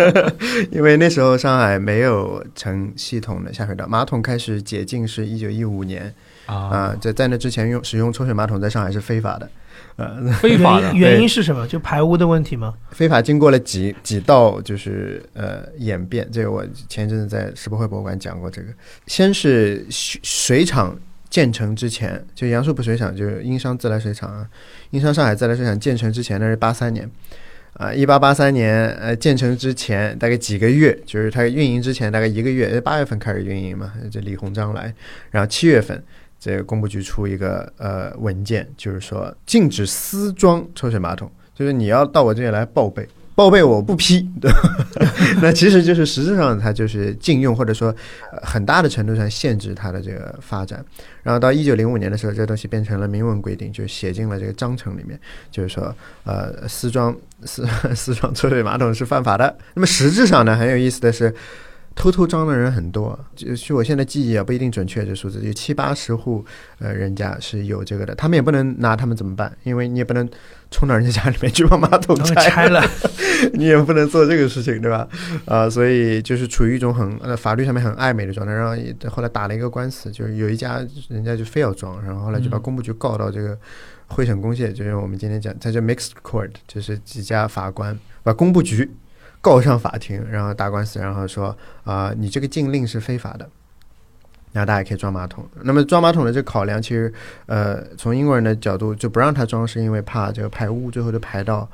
[0.70, 9.48] 因为那时候上海没有成系统的下水道，马桶开始解禁是一九一五年啊，在在那之前用使用抽水马桶在上海是非法的。
[10.00, 11.66] 呃， 非法的原因是什么？
[11.68, 12.72] 就排污的问题吗？
[12.92, 18.50] 非法经过了几几道就是呃演变，这个我前一阵子在世博会博物馆讲过。
[18.50, 18.68] 这个
[19.06, 24.48] 先是水厂建成之前，就杨树浦水厂，就是英商自来水厂啊，
[24.90, 27.06] 英商上海自来水厂建成之前那是八三年
[27.74, 34.94] 啊，一八八三年呃建成之前大概几个月，就是它运营之前大概一个月，八月份开始运营嘛，这李鸿章来，
[35.30, 36.02] 然后七月份。
[36.40, 44.50] 这个工部局出一个呃文件，就是说禁止私装抽水马桶，就是你要到我这里来报备，报备我不批，对？
[45.42, 47.94] 那其实就是实质上它就是禁用，或者说、
[48.42, 50.82] 很大的程度上限制它的这个发展。
[51.22, 59.54] 然后到一九零五年的时候，这东西变成了明文规定，就写进了这个章程里面，就是说，呃，私装私 私装抽水马桶是犯法的。
[59.74, 61.34] 那么实质上呢，很有意思的是。
[62.00, 66.42] 偷偷装的人很多，就据我现在记忆啊，不一定准确这数字，有七八十户
[66.78, 70.26] 呃人家是有这个的，他们也不能拿他们怎么办，因为你也不能
[70.70, 72.82] 冲到人家家里面去把马桶 拆拆了，
[73.52, 75.06] 你也不能做这个事情，对吧？
[75.44, 78.54] 啊、所以就是处于一种很呃法律上面很暧昧的状态。
[78.54, 78.74] 然后
[79.10, 83.54] 后来打了一个官司，就是有一家人家就非要装，然后后来就把嗯工部局告到这个
[84.06, 88.90] 会审公廨，就是我们今天讲，它叫 mixed court，就是几家法官把工部局
[89.40, 93.48] 告上法庭，然后打官司，然后说啊、你这个禁令是非法的。
[94.52, 95.48] 然后大家可以装马桶。
[95.62, 97.12] 那么装马桶的这个考量，其实
[97.46, 101.68] 呃，从英国人的角度就不让他装，是因为怕这个排污最后就排到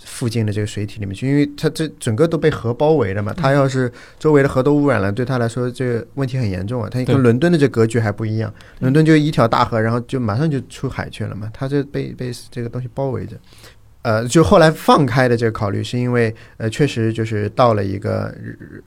[0.00, 3.32] 附近的这个水体里面去，因为它这整个都被河包围了嘛。
[3.32, 6.88] 它要是周围的河都污染了，对他来说这个问题很严重啊。
[6.90, 11.48] 它对跟伦敦的这格局还不一样，伦敦就一条大河，然后就马上就出海去了嘛。
[11.54, 13.36] 它就被被这个东西包围着。
[14.06, 18.32] 呃，就后来放开的这个考虑，是因为呃，确实就是到了一个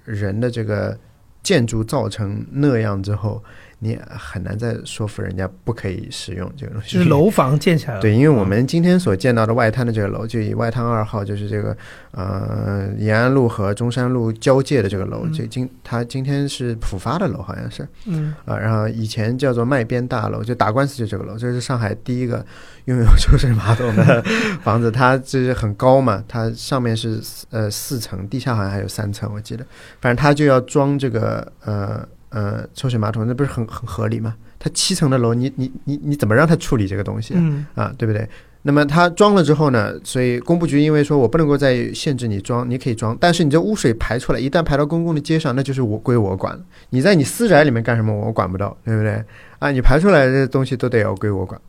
[0.06, 0.98] 人的这个
[1.44, 3.44] 建筑造成那样之后，
[3.80, 6.98] 你很难再说服人家不可以使用这个东西。
[6.98, 8.02] 就是楼房建起来了。
[8.02, 11.76] 对，因为我们今天所见到的外滩的这个楼，就以外滩二号，就是这个
[12.12, 22.46] 呃延安路和中山路交界的这个楼，嗯这今它今天是浦发的楼，好像是嗯，啊、然后以前叫做麦边大楼，就打官司就这个楼，这是上海第一个
[22.86, 24.22] 拥有抽水马桶的
[24.62, 29.66] 房子，它就是很高嘛，它上面是呃四层，地下好像还有三层，我记得，
[30.02, 34.36] 反正它就要装这个呃呃抽水马桶，那不是很很合理吗？
[34.58, 37.38] 它七层的楼，你你你你怎么让它处理这个东西啊？
[37.42, 38.28] 嗯，啊，对不对？
[38.62, 46.62] 那么它装了之后呢，所以工部局因为说我不能够再限制你装，你可以装，但是你这污水排出来，一旦排到公共的街上，那就是我归我管了。
[46.90, 49.24] 你在你私宅里面干什么，我管不到，对不对？
[49.60, 51.60] 啊，你排出来的东西都得要归我管。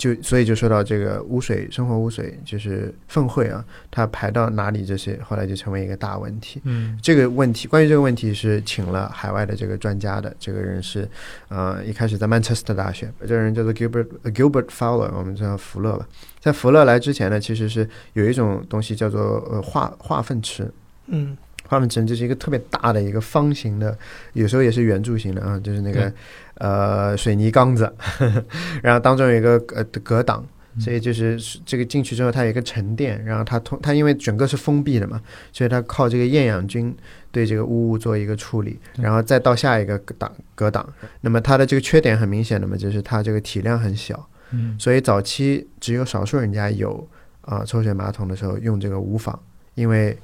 [0.00, 6.58] 就所以就说到这个污水，生活污水就是粪秽啊，它排到哪里这些，后来就成为一个大问题。
[6.64, 11.06] 嗯这个问题，关于这个问题是请了海外的这个专家的，这个人是，
[11.48, 16.08] 呃，一开始在曼彻斯特大学，这个人叫做 Gilbert 呃 Gilbert Fowler，我们叫福勒吧。
[16.40, 20.66] 在福勒来之前呢，其实是有一种东西叫做呃化化粪池，
[21.08, 21.36] 嗯，
[21.68, 23.96] 化粪池就是一个特别大的一个方形的，
[24.32, 26.12] 有时候也是圆柱形的啊，就是那个对
[26.54, 27.92] 呃水泥缸子，
[28.82, 30.42] 然后当中有一个呃隔挡。
[30.42, 35.20] 嗯所以就是这个进去之后，它有一个沉淀，然后它通它因为整个是封闭的嘛，
[35.52, 36.96] 所以它靠这个厌氧菌
[37.32, 40.88] 对这个污物做一个处理，然后再到下一个隔挡隔挡。
[41.22, 47.06] 那么它的这个缺点很明显的嘛，就是它这个体量很小，嗯所以早期只有少数人家有
[47.40, 49.36] 啊、抽水马桶的时候用这个无纺，
[49.74, 50.16] 因为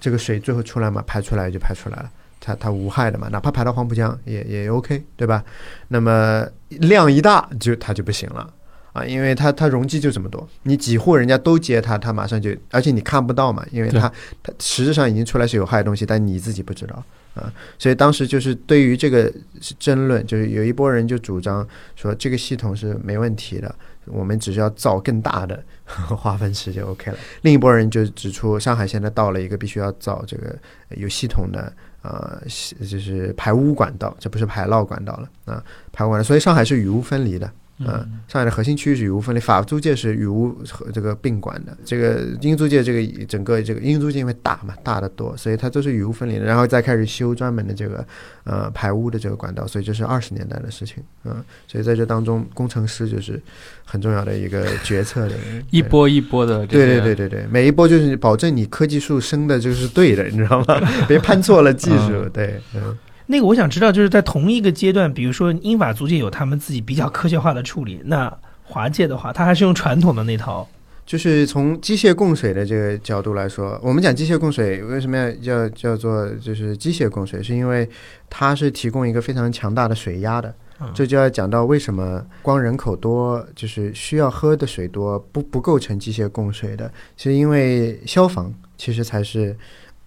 [0.00, 2.10] 这个水最后出来嘛，排出来就排出来了。
[2.40, 5.42] 它它无害的嘛，哪怕排到黄浦江也也 OK，对吧？
[5.88, 8.52] 那么量一大就它就不行了
[8.92, 17.02] 啊，因为它它容积就这么多，你几户人家都接它，它马上就，而且你看不到嘛，因为它它实质上已经出来是有害的东西，但你自己不知道
[17.34, 19.32] 啊，所以当时就是对于这个
[19.78, 23.74] 争论，就是有一波人就主张说这个系统是没问题的，
[24.06, 27.18] 我们只需要造更大的化粪池就 OK 了。
[27.42, 30.56] 另一波人就指出，上海现在到了一个必须要造这个
[30.90, 32.40] 有系统的呃，
[32.88, 37.50] 就是排污管道，这不是排涝管道了啊，排污管道，所以上海是雨污分离的。
[37.78, 37.86] 嗯，
[38.28, 41.76] 上海的核心区域是雨污分离，法租界是雨污和这个并管的。
[41.84, 46.44] 这个英租界这个整个这个英租界因为大嘛，大得多，所以它都是雨污分离的。
[46.44, 48.06] 然后再开始修专门的这个
[48.44, 51.02] 呃排污的这个管道，所以这是二十年代的事情。
[51.24, 53.42] 嗯，所以在这当中，工程师就是
[53.84, 55.64] 很重要的一个决策的人。
[55.70, 60.80] 一波一波的对，对对对对，每一波就是保证你科技树生的就是对的，你知道吗？
[61.08, 62.12] 别攀错了技术。
[62.12, 62.96] 嗯对，嗯。
[63.26, 68.32] 那个我想知道，就是在同一个阶段，比如说英法租界有他们自己比较科学化的处理，那
[68.62, 70.68] 华界的话，它还是用传统的那套。
[71.06, 77.86] 就是从机械供水的这个角度来说，我们讲机械供水为什么要叫叫做就是机械供水，是因为
[78.30, 80.48] 它是提供一个非常强大的水压的。
[80.80, 89.56] 嗯这就要讲到为什么光人口多，就是需要喝的水多，不不构成机械供水的，是因为消防其实才是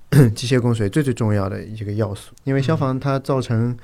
[0.33, 3.77] 机械供水最最重要的一个要素，因为消防它造成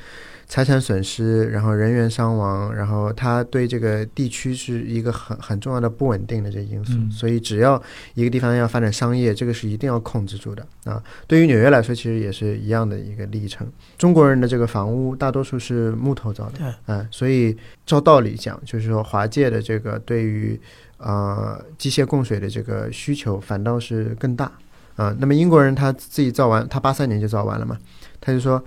[0.48, 7.12] 财产损失，然后人员伤亡，然后它对这个地区是一个很很重要的不稳定的这个因素，嗯。
[7.12, 7.82] 所以只要
[8.14, 10.66] 一个地方要发展商业，这个是一定要控制住的。
[10.86, 11.02] 啊。
[11.28, 13.68] 对于纽约来说，其实也是一样的一个历程。
[13.98, 20.60] 中国人的这个房屋大多数是木头造的，嗯啊，所以照道理讲，就是说华界的这个对于
[20.98, 24.52] 呃机械供水的这个需求反倒是更大
[24.96, 27.78] 啊、那么英国人他自己造完，他八三年就造完了嘛，
[28.20, 28.64] 他就说。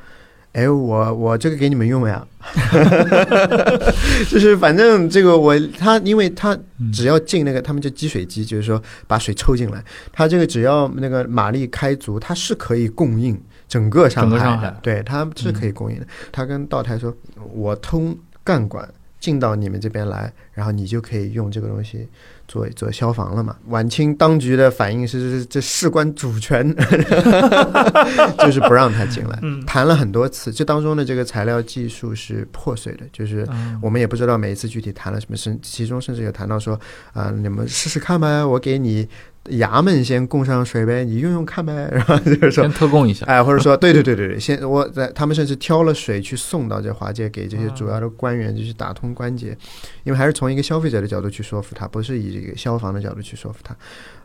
[0.52, 2.26] 哎，我我这个给你们用呀，
[4.30, 6.58] 就是反正这个我他，因为他
[6.90, 16.06] 只要进那个，他们叫积水机，就是说把水抽进来，他这个只要那个马力开足，它是可以供应整个上海的，上海嗯对，它是可以供应的。
[16.32, 17.14] 他跟道台说，
[17.52, 18.88] 我通干管
[19.20, 22.08] 进到你们这边来，然后你就可以用这个东西
[22.48, 23.56] 做做消防了嘛。
[23.68, 26.74] 晚清当局的反应是，这事关主权，
[28.38, 29.38] 就是不让他进来。
[29.42, 36.78] 嗯谈了很多次，这当中的这个材料技术是破碎的，就是嗯我们也不知道每一次具体谈了什么，甚其中甚至有谈到说，
[37.12, 39.08] 啊、你们试试看吧，我给你
[39.48, 42.72] 衙门先供上水呗，你用用看呗， 然后就是说先。
[42.72, 49.56] 特供一下，哎， 或者说，对对对对对，先我在他们甚至挑了水去送到这华界，给这些主要的官员，就是打通关节，
[50.04, 53.74] 因为还是从一个消费者的角度去说服他，不是以这个消防的角度去说服他，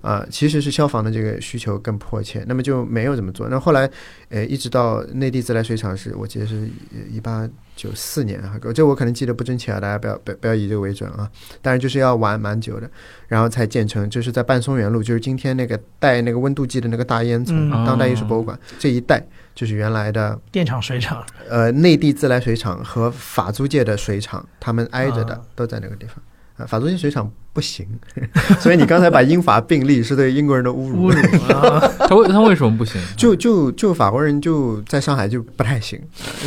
[0.02, 3.48] 啊、其实是消防的这个需求更迫切，那么就没有怎么做。
[3.50, 3.90] 那后来，
[4.30, 6.68] 呃，一直到内地自来水厂是我记得是
[7.10, 7.48] 一八
[7.82, 11.28] 九四年啊，这我可能记得不真切啊，大家不要不要不要以这个为准啊。
[11.64, 12.88] 但是就是要玩蛮久的，
[13.28, 19.20] 然后才建成，就是在半松园路，就是今天那个带那个温度计的那个大烟囱，嗯当代艺术博物馆这一带，
[19.56, 26.18] 就是原来的电厂、水厂，呃内地自来水厂和法租界的水厂，他们挨着的、都在那个地方。
[26.62, 27.86] 啊，法租界水厂不行，
[28.60, 31.12] 所以你刚才把英法并立是对英国人的侮辱。
[31.12, 31.80] 侮辱啊！
[32.08, 33.02] 他为他为什么不行？
[33.18, 36.00] 就就就法国人就在上海就不太行，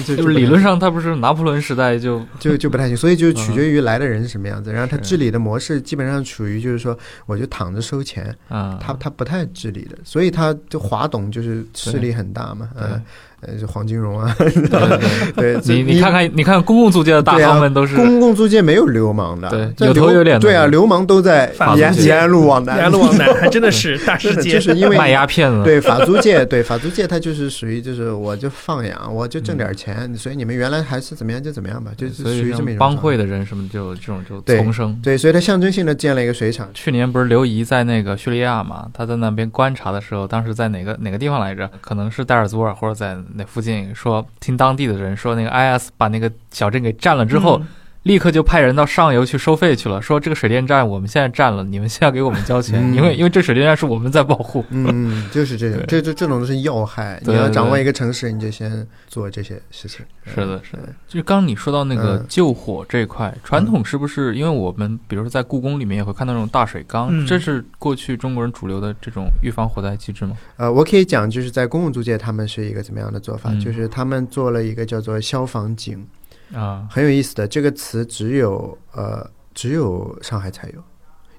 [0.07, 4.73] 就就是理论上他不是拿破仑时代就就就不太行，所以就取决于来的人是什么样子。
[4.73, 6.97] 然后他治理的模式基本上处于就是说，
[7.27, 13.03] 我就躺着收钱，啊，他他不太治理的，所以他就华董就是势力很大嘛，嗯，
[13.47, 14.35] 呃，就黄金荣啊，
[15.35, 24.53] 对你你看看你看公共租界的大亨们都是公共租界没有流氓的，对有头有脸的对啊，流氓都在法租界延延安路往南，南路往南，还真的 是大世界。
[24.53, 33.15] 就是因为 卖鸦片了，对法租界，对法租界，它就是属于就是我就放养，我就挣点钱，所以你们原来还是怎么样就怎么样吧，就是属于这么一种帮会。
[33.15, 34.99] 的人什么就这种就对丛生。
[35.01, 38.89] 对，所以它象征性的建了一个水厂，去年不是刘仪在那个叙利亚嘛？
[38.93, 41.71] 他在那边观察的时候，当时在哪个哪个地方来着？
[41.81, 47.61] 可能是戴尔祖尔或者在那附近，说听当地的人说，那个 IS 把那个小镇给占了之后，
[48.05, 54.63] 立刻就派人到上游去收费去了，说这个水电站我们现在占了，你们现在给我们交钱，嗯因为因为这水电站是我们在保护。
[54.69, 57.21] 嗯， 就是这种，这这这种都是要害。
[57.25, 60.05] 你要掌握一个城市，你就先做这些事情。
[60.27, 60.91] 是的，是的。
[61.09, 64.35] 就刚刚你说到那个嗯救火这一块，传统是不是？
[64.35, 70.37] 因为我们比如说在故宫里面也会看到那种大水缸，嗯这是过去中国人主流的这种预防火灾机制吗？
[70.59, 73.49] 呃，我可以讲，就是在公共租界，他们是一个怎么样的做法？
[73.51, 76.07] 嗯就是他们做了一个叫做消防井，
[76.53, 77.47] 啊，很有意思的。
[77.49, 80.83] 这个词只有呃只有上海才有，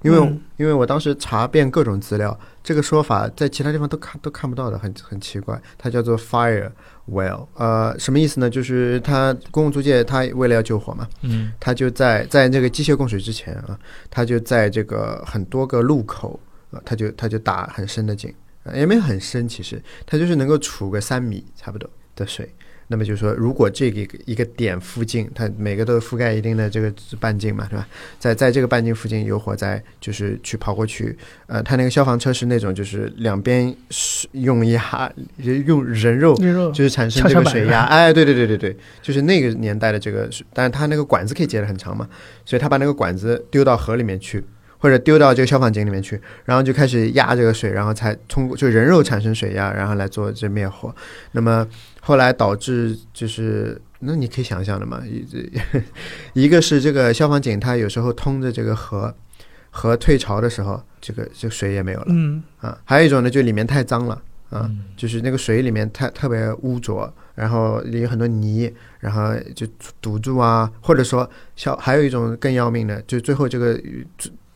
[0.02, 5.60] 因为、嗯因为我当时查遍各种资料，这个说法在其他地方都看都看不到的，很很奇怪。
[5.76, 6.70] 它叫做 fire
[7.10, 8.48] well，呃，什么意思呢？
[8.48, 13.78] 就是它公共租界，它为了要救火嘛，嗯它就在在这个机械供水之前啊，
[14.08, 16.40] 它就在这个很多个路口
[16.70, 22.50] 啊，它就它就打很深的井，呃也没有很深，其实它就是能够储个三米差不多的水。
[22.88, 27.88] 那么就是说，如果这个一个点附近，它每个都覆盖一定的这个半径嘛，对吧？
[28.18, 31.16] 在在这个半径附近有火灾，就是去跑过去，
[31.46, 35.12] 呃，它那个消防车是那种就是两边是用压
[35.66, 36.34] 用人肉
[36.72, 42.08] 就是产生这个水压，哎，对对对对对，就是那个年代的这个，但是它那个管子可以接得很长嘛，
[42.44, 44.44] 所以他把那个管子丢到河里面去，
[44.78, 50.94] 或者丢到这个消防井里面去，然后就开始压这个水，然后才通过就人肉产生水压，然后来做这灭火。
[51.32, 51.66] 那么
[52.06, 55.26] 后来导致就是，那你可以想象的嘛，一
[56.44, 59.12] 一个是这个消防井它有时候通着这个河，
[59.70, 62.06] 河退潮的时候，这个这个水也没有了。
[62.10, 64.14] 嗯啊，还有一种呢，就里面太脏了
[64.50, 69.66] 啊，嗯就是那个水里面太特别污浊，然后里有很多泥，然后就
[70.00, 73.76] 堵住啊，或者说消还有一种更要命的，就最后这个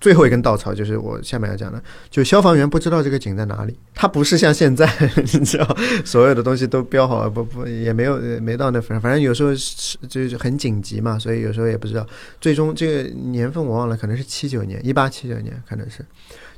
[0.01, 1.81] 最最后一根稻草，就是我下面要讲的，
[2.11, 4.85] 就消防员不知道这个井在哪里，他不是像现在
[5.15, 12.05] 你知道所有的东西都标好，不不也没有呃没到那份，反正有时候是就是很紧急嘛，所以有时候也不知道，
[12.41, 16.05] 最终这个年份我忘了，可能是七九年，一八七九年可能是。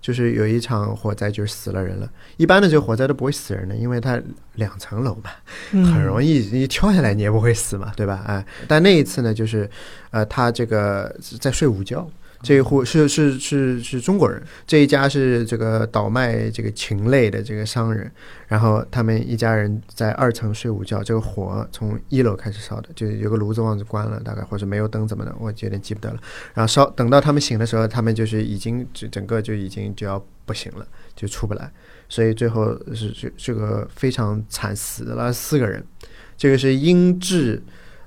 [0.00, 2.10] 就是有一场火灾，就是死了人了。
[2.36, 4.20] 一般的这个火灾都不会死人的，因为它
[4.54, 5.30] 两层楼嘛，
[5.70, 8.20] 嗯，很容易你跳下来你也不会死嘛，对吧？
[8.26, 9.70] 哎，但那一次呢，就是
[10.10, 12.04] 呃，他这个在睡午觉，
[12.42, 18.10] 这一户是是是是中国人，这一家是这个倒卖这个禽类的这个商人，
[18.48, 26.20] 然后他们一家人在二层睡午觉，这个火从一楼开始烧的，就有个炉子忘记关了，大概或者没有灯怎么的，我有点记不得了。
[26.54, 31.70] 然后烧等到他们醒的时候，他们就是已经整整个就已经就要不行了，就出不来，
[32.08, 35.84] 所以最后是这这个非常惨，死了四个人。
[36.36, 37.62] 这个是英制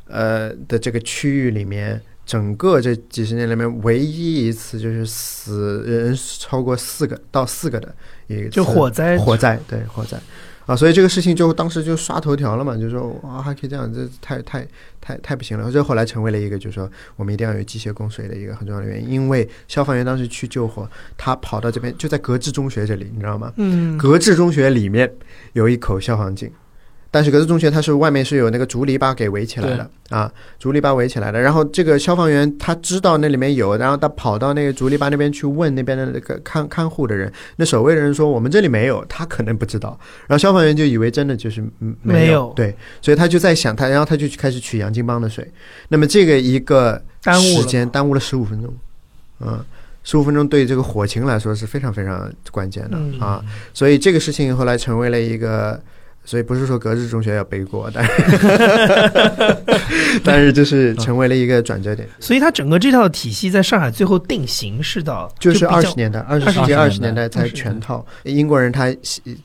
[0.07, 7.93] 呃的这个区域里面，整个这几十年里面唯一一次就是死人超过四个到四个的
[8.27, 10.17] 一个就火灾火灾对火灾
[10.65, 14.67] 啊，所以这个事情就当时就刷头条了嘛，就说啊还可以这样，这太太
[14.99, 15.71] 太太不行了。
[15.71, 23.53] 这后来成为了一个就是说我们一定要有机械供水的一个很重要的原因，因为消防员当时去救火，他跑到这边就在格致中学这里，你知道吗？
[23.57, 25.13] 嗯，格致中学里面
[25.53, 26.51] 有一口消防井，
[27.15, 31.39] 但是格子中学它是外面是有那个竹篱笆给围起来的啊，竹篱笆围起来的。
[31.39, 39.97] 然后这个消防员他知道那里面有，然后他跑到那个竹篱笆那边去问那边的那个看看护的人，那守卫的人说我们这里没有，他可能不知道。
[40.27, 41.63] 然后消防员就以为真的就是
[42.01, 45.49] 没有对，所以他就在想他，然后他就开始取洋泾浜的水。
[45.87, 48.73] 那么这个一个耽误时间耽误了十五分钟，
[49.39, 49.63] 嗯。
[50.07, 53.43] 十五分钟对这个火情来说是非常非常关键的、嗯啊，
[53.73, 55.81] 所以这个事情后来成为了一个，
[56.25, 58.05] 所以不是说格致中学要背锅，但
[60.23, 68.05] 但是就是成为了一个转折点， 所以它整个这套体系在上海最后定型是到就是二十年代，二十世纪20二十年代才全套。
[68.23, 68.93] 英国人他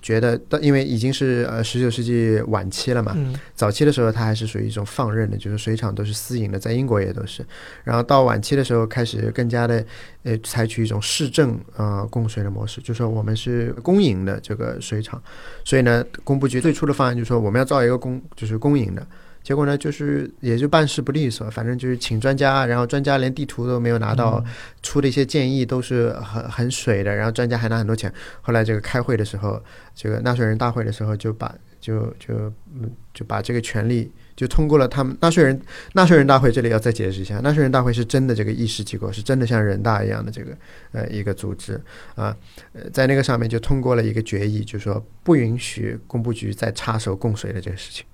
[0.00, 7.44] 觉得，因为已经是呃十九世纪晚期了嘛，嗯早期的时候，他还是属于一种放任的，就是水厂都是私营的，在英国也都是。
[7.84, 9.84] 然后到晚期的时候，开始更加的
[10.22, 15.22] 呃采取一种市政呃供水的模式，就说我们是公营的这个水厂，
[15.64, 19.04] 所以呢，工部局最初的方案就是说我们要造一个公就是公营的。
[19.42, 24.44] 结果呢，就是也就办事不利索，反正就是请专家，然后专家连地图都没有拿到，
[24.82, 28.12] 出的一些建议都是很很水的，然后专家还拿很多钱。
[28.42, 29.60] 后来这个开会的时候，
[29.94, 34.88] 这个纳税人大会的时候，就把就就嗯就把这个权利就通过了。
[34.88, 35.60] 他们纳税人
[35.92, 40.56] 纳税人大会这里要再解释一下，纳税人大会是真的这个议事机构，是真的像人大一样的这个
[40.92, 41.78] 呃一个组织
[42.14, 42.34] 啊，
[42.72, 48.06] 呃在那个上面就通过了一个决议，就说不允许工部局再插手供水的这个事情。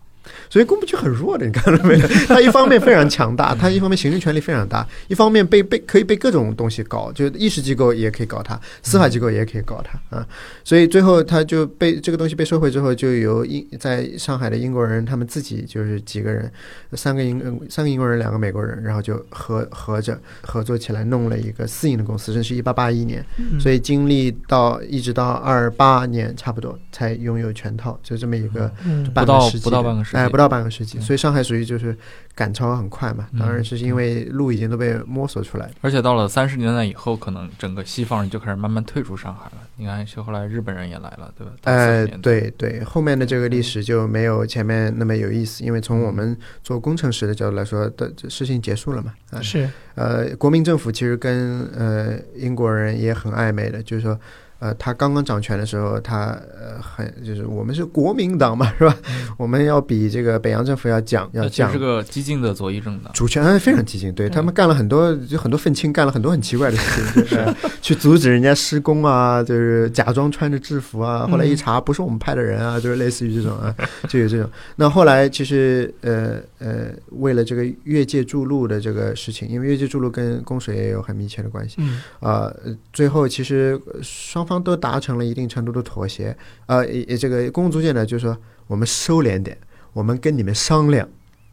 [0.49, 2.07] 所以工部局很弱的，你看到没有？
[2.29, 10.27] 他一方面非常强大，他一方面行政权力非常大，一方面被被可以被各种东西搞，就意识机构也可以搞他，司法机构也可以搞他啊。
[10.65, 16.51] 所以最后他就被这个东西被收回之后，就由英在上海的英国人他们自己就是几个人，
[16.93, 23.25] 三个英三个英国人，两个美国人，然后就合合着合作起来弄了一个私营的公司，这是一八八一年，
[23.61, 31.97] 所以经历到一直到二八年差不多才拥有全套，就这么一个嗯半不到个世纪的不到半个世纪哎，不到半个世纪，所以上海属于就是
[32.35, 35.73] 赶超很快嘛，嗯当然是因为路已经都被摸索出来了。
[35.81, 39.53] 而且到了三十年代以后，可能整个西方人就开始慢慢退出上海了。
[39.77, 41.53] 你看，是后来日本人也来了，对吧？
[41.61, 49.13] 到呃40年，代，对对，后面的这个历史就没有前面那么有意思，因为从我们做工程师的角度来说，的这事情结束了嘛。
[49.31, 54.19] 啊，是呃，国民政府其实跟呃英国人也很暧昧的，就是说，
[54.59, 58.97] 呃，他刚刚掌权的时候，他呃很就是我们是国民党嘛，是吧？
[59.37, 63.13] 我们要比这个北洋政府要讲要讲是个激进的左翼政党。
[63.13, 73.75] 主权哎非常激进，对他们干了很多，就很多愤青干了很多很奇怪的事情， 就是呃去阻止人家施工啊，就是假装穿着制服啊，后来一查不是我们派的人啊，就是类似于这种啊，
[74.09, 74.51] 就有这种。
[74.77, 84.03] 那后来其实呃呃，为了这个越界筑路的这个事情，因为越界筑路跟供水也有很密切的关系，嗯啊、呃，最后其实呃
[84.47, 86.37] 双方都达成了一定程度的妥协。
[86.67, 86.87] 呃，
[87.19, 88.39] 这个公共租界呢，就是说
[88.69, 89.59] 我们收敛点，
[89.93, 91.09] 我们跟你们商量。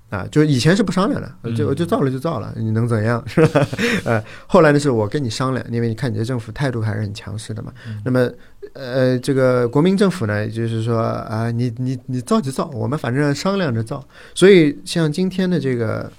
[0.10, 3.68] 啊，就以前是不商量的，就就造了就造了，你能怎样 是吧？
[4.06, 7.74] 呃，后来呢是我跟你商量，因为你看你的政府态度还是很强势的嘛。
[8.06, 8.30] 那么，
[8.74, 14.08] 呃，这个国民政府呢，就是说啊，你你你造就造，我们反正商量着造。
[14.36, 16.12] 所以像今天的这个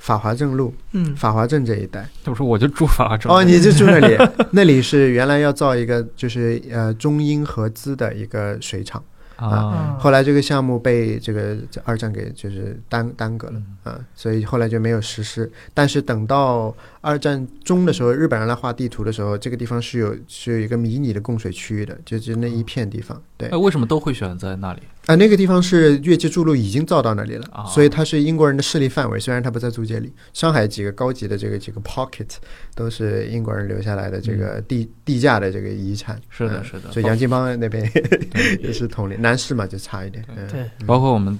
[0.00, 1.14] 法华镇路、嗯。
[1.14, 3.30] 法华镇这一带，我说我就住法华镇。
[3.30, 4.16] 哦，你就住那里，
[4.50, 9.04] 那里是原来要造一个就是呃中英合资的一个水厂，
[9.36, 13.66] 啊，后来这个项目被这个这二战给就是耽耽搁了嗯。
[13.92, 15.50] 啊，所以后来就没有实施。
[15.74, 23.20] 但是等到二战中的时候，日本人来画地图的时候，这个地方是有是有一个迷你的供水区域的，就是那一片地方。
[23.36, 23.48] 对。
[23.50, 24.80] 哎，，为什么都会选在那里？
[25.10, 29.18] 啊，那个地方是越界筑路已经造到那里了，啊所以它是英国人的势力范围。
[29.18, 32.28] 虽然它不在租界里，上海几个高级的这个几个 pocket
[32.74, 36.16] 都是英国人留下来的这个地、地价的这个遗产。
[36.16, 37.90] 嗯是的嗯是的所以杨金邦那边
[38.62, 40.24] 也是同龄，南市嘛就差一点。
[40.36, 41.36] 嗯对，包括我们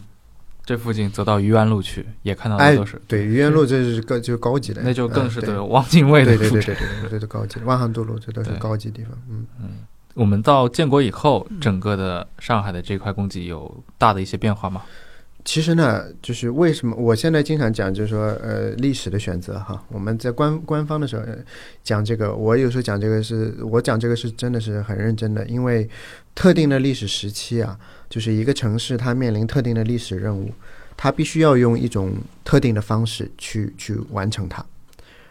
[0.65, 6.61] 这附近走到愚园路去，也看到哎的都是，对，愚园路这是高就高级的，那就更是嗯对对汪精卫的对对。
[6.61, 9.69] 对对对对，这都高级的，万航渡路这都是高级地方，嗯嗯。
[10.15, 14.83] 我们到建国以后，整个的上海的这块供给有大的一些变化吗？
[15.43, 21.39] 其实呢，就是为什么我现在经常讲，就是说，呃，历史的选择哈，我们在官官方的时候呃
[21.83, 25.89] 讲这个，我有时候讲这个是，我讲这个是真的是很认真的，因为
[26.35, 27.79] 特定的历史时期啊，
[28.11, 30.51] 就是一个城市它面临特定的历史任务，
[30.95, 32.13] 它必须要用一种
[32.45, 34.63] 特定的方式去去完成它。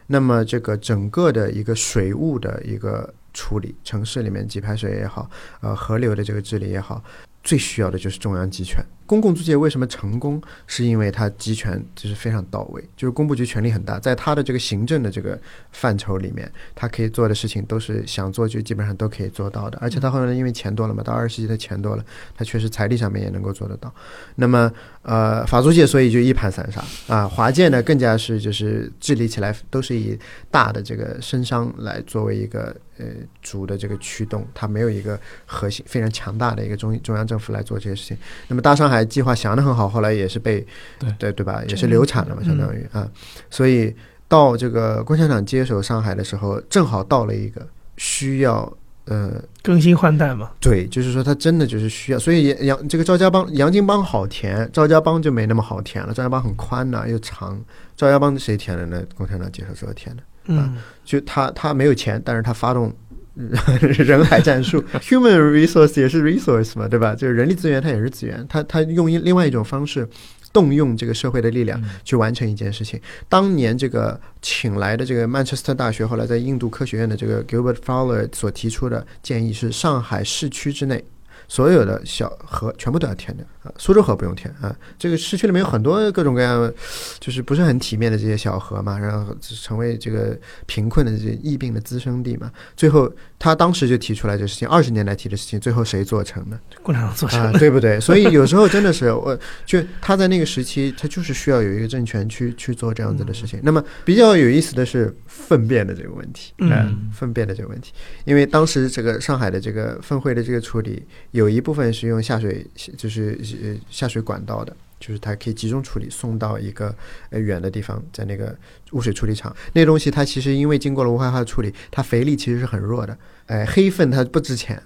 [0.07, 5.30] 那么这个整个的一个水务的一个处理，城市里面给排水也好，
[5.61, 7.03] 呃，河流的这个治理也好，
[7.43, 8.84] 最需要的就是中央集权。
[9.10, 10.39] 公共租界为什么成功？
[10.68, 15.36] 是因为它集权就是非常到位，就是工部局权力很大，在它的这个行政的这个
[15.72, 19.80] 范畴里面，它可以做的事情都是想做就基本上都可以做到的。
[19.82, 22.05] 而且它后来因为钱多了嘛，到二十世纪的钱多了，
[22.38, 23.91] 它确实财力上面也能够做得到。
[24.36, 30.16] 那么呃，法租界所以就一盘散沙啊，华界呢更加是就是治理起来都是以
[30.51, 33.05] 大的这个绅商来作为一个呃
[33.41, 38.16] 主的这个驱动，它没有一个核心非常强大的一个中中央政府来做这些事情。
[38.47, 40.66] 那么大上海计划想的很好，后来也是被
[41.00, 41.14] 对。
[41.18, 42.47] 对对吧，也是流产了嘛，嗯。
[42.47, 43.08] 相当于啊，
[43.50, 43.95] 所以
[44.28, 48.72] 到这个共产党接手上海的时候，正好到了一个需要
[49.06, 56.14] 呃更新换代嘛，对，就是说他真的就是需要，所以杨这个赵家帮杨金帮好填，赵家帮就没那么好填了。
[56.14, 57.60] 赵家帮很宽呐、又长，
[57.95, 59.04] 赵家帮谁填的呢？
[59.16, 62.93] 共产党接手之后填的，嗯，就他他没有钱，但是他发动
[63.82, 67.16] 人海战术， human resource 也是 resource 嘛，对吧？
[67.16, 70.08] 就是人力资源，它也是资源，它它用另外一种方式。
[70.52, 73.00] 动用这个社会的力量去完成一件事情。
[73.30, 81.06] 当年这个请来的这个曼彻斯特大学，后来在印度科学院的这个 Gilbert Fowler 所提出的建议是，上海市区之内
[81.50, 84.74] 所有的小河全部都要填掉啊，苏州河不用填啊。
[84.97, 86.72] 这个市区里面有很多各种各样，
[87.20, 90.38] 就是不是很体面的这些小河嘛，然后成为这个
[90.68, 92.50] 贫困的这些疫病的滋生地嘛。
[92.78, 96.58] 最后他当时就提出来这事情，二十年来提的事情，最后谁做成的？
[96.84, 98.00] 共产党做成啊，对不对？
[98.00, 103.60] 所以有时候真的是，我就他在那个时期，他就是需要有一个政权去去做这样子的事情。
[103.64, 107.91] 那么比较有意思的是粪便的这个问题，嗯呃粪便的这个问题，
[108.26, 111.04] 因为当时这个上海的这个粪会的这个处理，
[111.40, 112.66] 有一部分是用下水，
[112.98, 114.76] 就是呃下水管道的。
[115.00, 116.94] 就是它可以集中处理，送到一个
[117.30, 118.54] 呃远的地方，在那个
[118.92, 119.56] 污水处理厂。
[119.72, 123.18] 那东西它其实因为经过了无害化的处理，它肥力其实是很弱的。
[123.46, 124.78] 哎，黑粪它不值钱，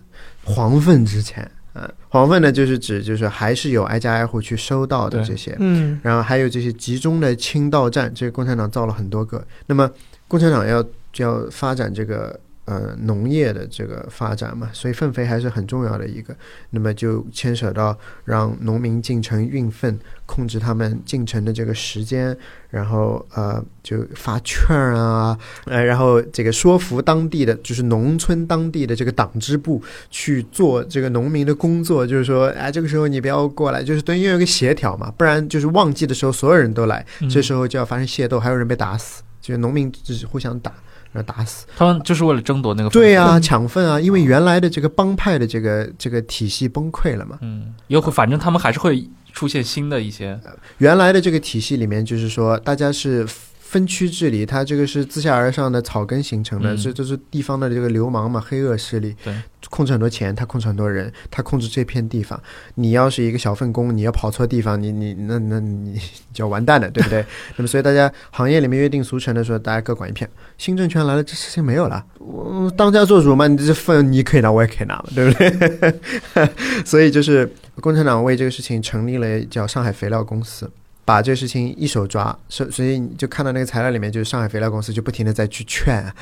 [0.44, 1.50] 黄粪值钱。
[1.74, 9.44] 啊，黄粪呢，就是指就是还是有挨家挨户去收到的这些，嗯然后还有这些集中的倾倒站，这个共产党造了很多个。
[9.66, 9.90] 那么
[10.28, 16.36] 共产党要就要发展这个呃农业的这个发展嘛，所以粪肥还是很重要的一个。
[16.70, 22.36] 那么就牵扯到让农民进城运粪，控制他们进城的这个时间，
[22.70, 40.74] 然后呃就发券啊，呃然后这个说服当地的就是农村当地的这个党支部去做这个农民的工作，就是说哎这个时候你不要过来，就是等于有个协调嘛，不然就是旺季的时候所有人都来，这时候就要发生械斗，还有人被打死，就是农民只是互相打。
[41.14, 44.00] 然后打死，他们就是为了争夺那个对呀、呀、抢粪啊！
[44.00, 50.40] 因为原来的这个帮派的这个这个体系崩溃了嘛，嗯，又会反正他们还是会出现新的一些，
[50.80, 53.26] 原来的这个体系里面，就是说大家是
[53.74, 59.34] 分区治理，它这个是自下而上的草根形成的，嗯这这是地方的这个流氓嘛，黑恶势力，对，
[59.72, 62.40] 控制很多钱，他控制很多人，他控制这片地方。
[62.76, 66.00] 你要是一个小份工，你要跑错地方，你你那那你
[66.32, 67.26] 就要完蛋了，对不对？
[67.58, 70.30] 那么所以大家行业里面约定俗成的说，大家各管一片。
[70.60, 76.00] 新政权来了，这事情没有了，我当家做主嘛，你这份你可以拿，我也可以拿嘛，对不对？
[76.86, 77.52] 所以就是
[77.82, 80.70] 共产党为这个事情成立了叫上海肥料公司。
[81.06, 86.16] 把这个事情一手抓，所所以你就看到那个材料里面，就是上海肥料公司就不停的在去劝啊，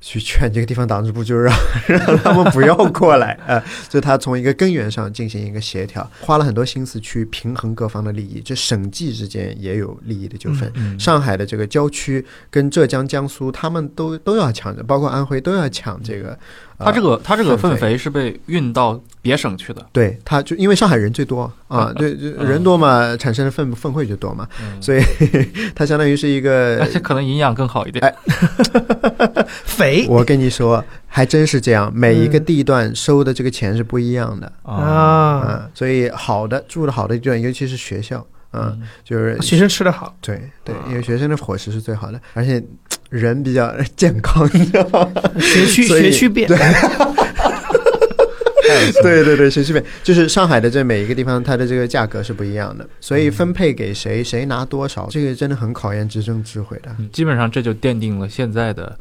[0.00, 1.56] 去劝这个地方党支部，就是让
[1.86, 8.40] 让他们不要过来啊、呃，所以他从一个根源上进行一个协调，花了很多心思去平衡各方的利益。
[8.44, 16.38] 这省际之间也有利益的纠纷，嗯上海的这个郊区跟浙江、江苏，他们都都要抢着，包括安徽都要抢这个。
[16.78, 17.98] 呃他这个他这个粪粪肥。
[17.98, 24.80] 是被运到别省去的，对，他就因为上海人最多啊， 对，就人多嘛，产生的粪粪秽就多嘛，嗯。
[24.80, 25.02] 所以
[25.74, 28.04] 它相当于是一个 而且可能营养更好一点。
[28.04, 28.14] 哎
[29.64, 30.06] 肥。
[30.08, 32.44] 我跟你说，还真是这样，每一个嗯。
[32.44, 34.50] 地段收的这个钱是不一样的。
[34.62, 42.62] 啊，所以好的住的好的地段，尤其是学校，嗯，就是学生吃的好，对对啊，因为学生的伙食是最好的，而且
[43.10, 45.12] 人比较 健康，你知道吗？
[45.38, 46.48] 学区学区变，
[49.02, 56.94] 对对对，学区变，就是上海的这每一个地方，它的这个价格是不一样的，所以分配给谁，谁拿多少，这个真的很考验执政智慧的。
[56.98, 58.98] 嗯基本上这就奠定了现在的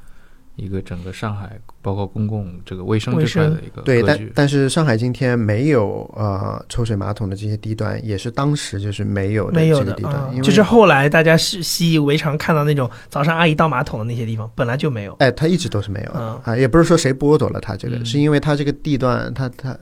[0.57, 4.19] 一个整个上海，包括公共这个卫生这块的一个对，但。
[4.35, 15.13] 但是上海今天没有呃抽水马桶的这些地段，也是当时就是没有的没有的这个地段，因为啊就是后来大家是习以为常看到那种早上阿姨倒马桶的那些地方，本来就没有。
[15.19, 16.11] 哎，它一直都是没有
[16.43, 19.77] 啊，也不是说谁剥夺了它这个，嗯是因为它这个地段，它它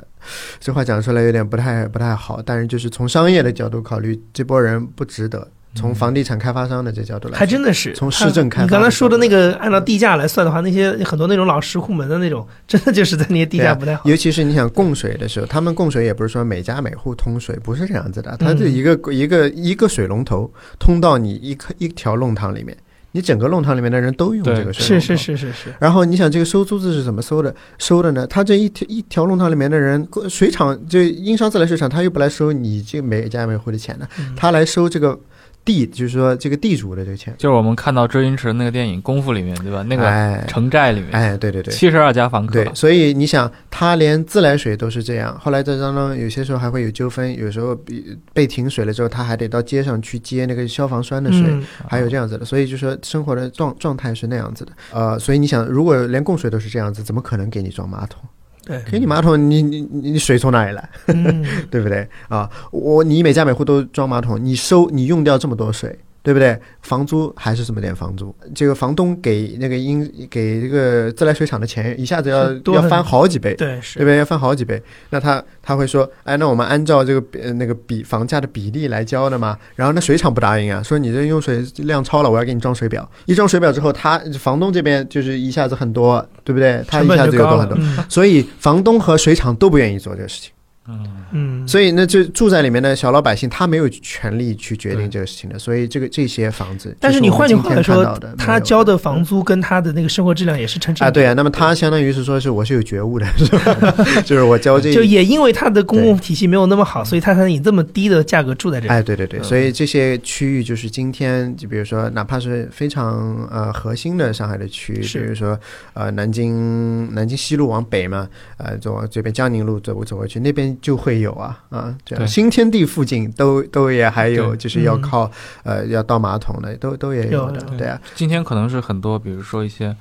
[0.60, 5.48] 这话讲出来有点不太不太好，但是就是从商业的角度考虑，这波人不值得。
[5.76, 14.10] 从房地产开发商的这角度来说，还真的是从市政开发你刚才说的那个，按照地价来算的话，那些很多那种老石库门的那种， 真的就是在那些地价不太好。
[14.10, 22.76] 尤其是你想供水的时候，他们供水也不是说每家每户通水，不是这样子的，它就一个、一个一个水龙头通到你一颗一条弄堂里面，
[23.12, 25.16] 你整个弄堂里面的人都用这个水龙头。
[25.16, 27.54] 是是是是是，然后你想这个收租子是怎么收的？
[27.78, 28.26] 收的呢？
[28.28, 35.18] 他这一条一条弄堂里面的人，水厂就因商自来水厂，他又不来收你这每家每户的钱呢，嗯他来收这个
[35.66, 37.34] 地，就是说这个地主的这个钱。
[37.38, 39.84] 就是我们看到周星驰那个电影《功夫》里面，对吧？
[39.84, 54.72] 那个哎城寨里面，哎，对对对，七十二家房客对，，所以你想，他连自来水都是这样，后来在当中有些时候还会有纠纷，有时候被被停水了之后，他还得到街上去接那个消防栓的水，嗯，还有这样子的，所以就说生活的状状态是那样子的。
[54.94, 58.22] 呃，所以你想，如果连供水都是这样子，怎么可能给你装马桶？
[58.66, 60.90] 对，给你马桶，你你你你水从哪里来？
[61.08, 62.50] 嗯， 对不对啊？
[62.72, 66.60] 我你每家每户都装马桶，你收你用掉这么多水，对不对？
[66.82, 74.10] 房租还是这么点房租，这个房东给那个应给这个自来水厂的钱，一下子要多要翻好几倍，对是对不。
[74.10, 74.18] 对？
[74.18, 74.82] 要翻好几倍。
[75.12, 79.56] 那他他会说，哎，那我们按照这个比呃那个比房价的比例来交的嘛。
[79.76, 83.08] 然后那水厂不答应啊，说你这用水量超了，我要给你装水表。
[83.28, 86.84] 一装水表之后，他房东这边就是一下子很多，对不对？
[86.88, 88.02] 他成一下子本就高了有多很多。
[88.02, 90.52] 嗯所以房东和水厂都不愿意做这个事情。
[90.88, 95.58] 嗯，嗯，所以那，就住在里面的小老百姓，他没有权利去决定这个事情的。
[95.58, 101.16] 所以这个这些房子，但是你换句话来说他交的房租跟他的那个生活质量也是成正啊，比。
[101.16, 103.96] 对啊，那么他相当于是说是我是有觉悟的， 是吧？
[104.24, 108.90] 就是我交这就也因为他的公共体系没有那么好，所以他才能以这么低的价格住在这里。
[108.90, 115.60] 哎，对对对，嗯所以这些区域就是今天，就比如说，哪怕是非常呃核心的上海的区域，比如说
[115.94, 122.24] 呃南京南京西路往北嘛，呃走往这边江宁路走走过去，那边就会有啊啊，这样。
[122.24, 122.28] 对。
[122.28, 125.02] 新天地附近都都也还有，就是要嗯。
[125.02, 125.32] 靠、
[125.64, 129.96] 呃要倒马桶的，都都也有的，有对啊，今天可能是很多，比如说一些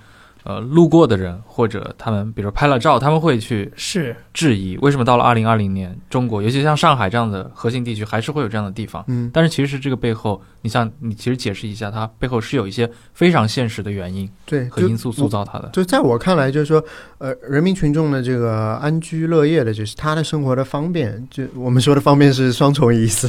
[0.45, 9.05] 呃路过的人，或者他们比如拍了照，他们会去是，质疑为什么到了二零二零年，中国尤其像上海这样的核心地区，还是会有这样的地方。
[9.09, 15.71] 嗯，但是其实这个背后，你像你其实解释一下，它背后是有一些非常现实的原因对，和因素塑造它的。
[15.73, 16.85] 就在我看来，就是说，
[17.19, 23.29] 呃，人民群众的这个安居乐业的，就是他的生活的方便，就我们说的方便是双重意思，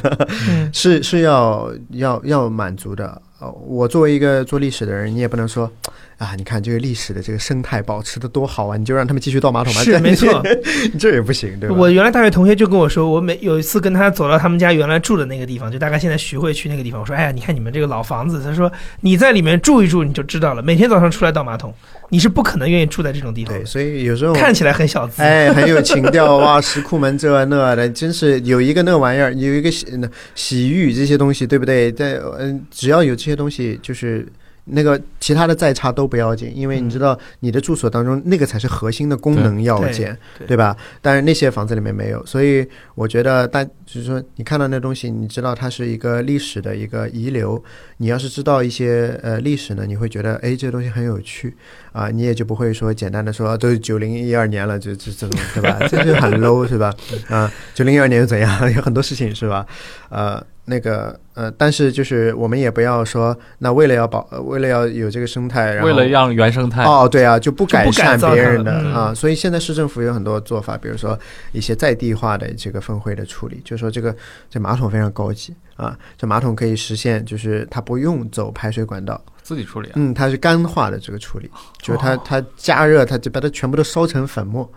[0.49, 3.21] 嗯， 是是要要要满足的。
[3.39, 5.69] 呃，我作为一个做历史的人，你也不能说
[6.17, 9.81] 啊，你看这个历史的这个生态保持的多好啊，你就让他们继续倒马桶吧。
[9.83, 10.41] 这是没错。
[10.97, 11.75] 这也不行，对吧？
[11.75, 21.73] 我原来大学同学就跟我说，我每有一次跟他走到他们家原来住的那个地方，就大概现在徐汇区那个地方，我说，哎呀，你看你们这个老房子，他说你在里面住一住你就知道了，每天早上出来倒马桶，
[22.09, 25.21] 你是不可能愿意住在这种地方对，的，所以有时候看起来很小资。
[25.21, 31.91] 哎，很有情调哇，石库门这那的，真是有一个那玩意儿，有一个洗那洗浴这些东西，对不对？
[31.91, 34.25] 在嗯，只要有这些东西，就是
[34.65, 40.75] 那个其他的再差都不要紧，因为你知道你的住所当中那个才是核心的功能要件，对对吧？
[41.01, 47.63] 但是那些房子里面没有，所以我觉得大就是说，你看到那东西，你知道它是一个历史的一个遗留。
[47.97, 51.55] 你要是知道一些呃历史呢，你会觉得哎，这个东西很有趣
[51.95, 55.79] 啊，你也就不会说简单的说都是九零一二年了，就就这种对吧？
[55.87, 56.93] 这就很 low 是吧？
[57.29, 58.51] 啊，九零一二年又怎样？
[58.75, 59.65] 有很多事情是吧？
[60.09, 71.17] 呃，那个呃，但是就是我们也不要说，那为了要保，呃为了要有这个生态，然后为了让原生态，哦，对啊，就不改善别人的嗯啊，所以现在市政府有很多做法，比如说
[71.53, 74.13] 一些在地化的这个分会的处理，就是说这个
[74.49, 79.93] 这马桶非常高级啊，这马桶可以实现就是它不用走排水管道，自己处理啊。
[79.95, 82.21] 嗯，它是干化的这个处理，就是它哦。
[82.25, 84.67] 它加热，它就把它全部都烧成粉末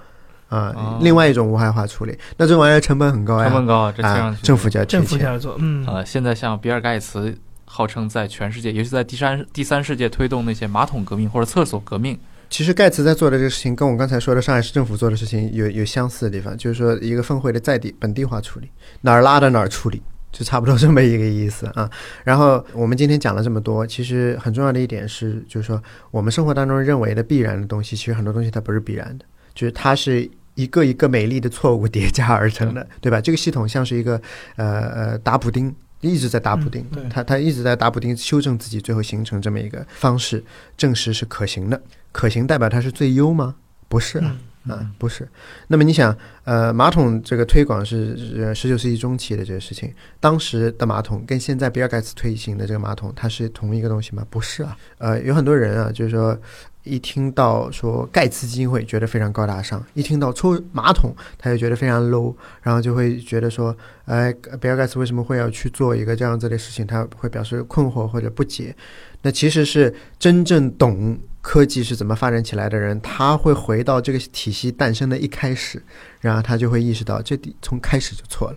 [0.49, 18.71] 啊哦，另外一种无害化处理，那这玩意儿成本很高呀，成本高啊，这听上啊，政府就要政府就要，做，嗯，呃，现在像比尔盖茨号称在全世界，尤其在第三第三世界推动那些马桶革命或者厕所革命，其实盖茨在做的这个事情，跟我刚才说的上海市政府做的事情有有相似的地方，就是说一个分会的在地本地化处理，
[19.03, 21.91] 哪儿拉的哪儿处理，就差不多这么一个意思啊。
[22.25, 29.25] 然后我们今天讲了这么多，其实很重要的一点是，就是说我们生活当中认为的必然的东西，其实很多东西它不是必然的，
[29.55, 33.21] 就是它是一个一个美丽的错误叠加而成的，对吧？
[33.21, 34.21] 这个系统像是一个
[34.57, 40.43] 呃呃打补丁，一直在打补丁，它它一直在打补丁，修正自己，最后形成这么一个方式，
[40.77, 41.81] 证实是可行的。
[42.11, 43.55] 可行代表它是最优吗？
[43.89, 44.37] 不是啊。
[44.69, 45.29] 啊，不是。
[45.67, 54.27] 那么你想，呃，马桶这个推广是十九世纪中期的这个事情，当时的马桶跟现在比尔盖茨推行的这个马桶，它是同一个东西吗？
[54.31, 54.77] 不是啊。
[54.99, 56.39] 呃，有很多人啊，就是说
[56.85, 66.87] 一听到说盖茨基金会，觉得非常高大上；一听到抽马桶，他就觉得非常 low，然后就会觉得说，哎，比尔盖茨为什么会要去做一个这样子的事情？
[66.87, 68.75] 他会表示困惑或者不解。
[69.21, 75.83] 那其实是真正懂科技是怎么发展起来的人，他会回到这个体系诞生的一开始，
[76.21, 78.57] 然后他就会意识到这地从开始就错了。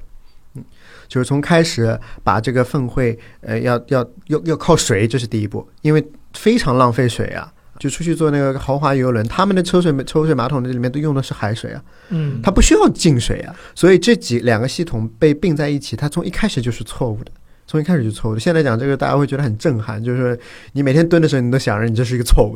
[0.56, 0.64] 嗯，
[1.08, 7.54] 就是从开始把这个粪会，呃，要要要要靠水，这是第一步，因为非常浪费水啊。
[7.80, 17.32] 就出去坐那个豪华游轮，他们的抽水抽水马桶这里面都用的是海水啊，嗯，它不需要净水啊，所以这几两个系统被并在一起，它从一开始就是错误的。
[17.72, 18.40] 从一开始就错误的。
[18.42, 20.38] 现在讲这个，大家会觉得很震撼，就是
[20.74, 22.54] 你每天蹲的时候，你都想着你这是一个错误，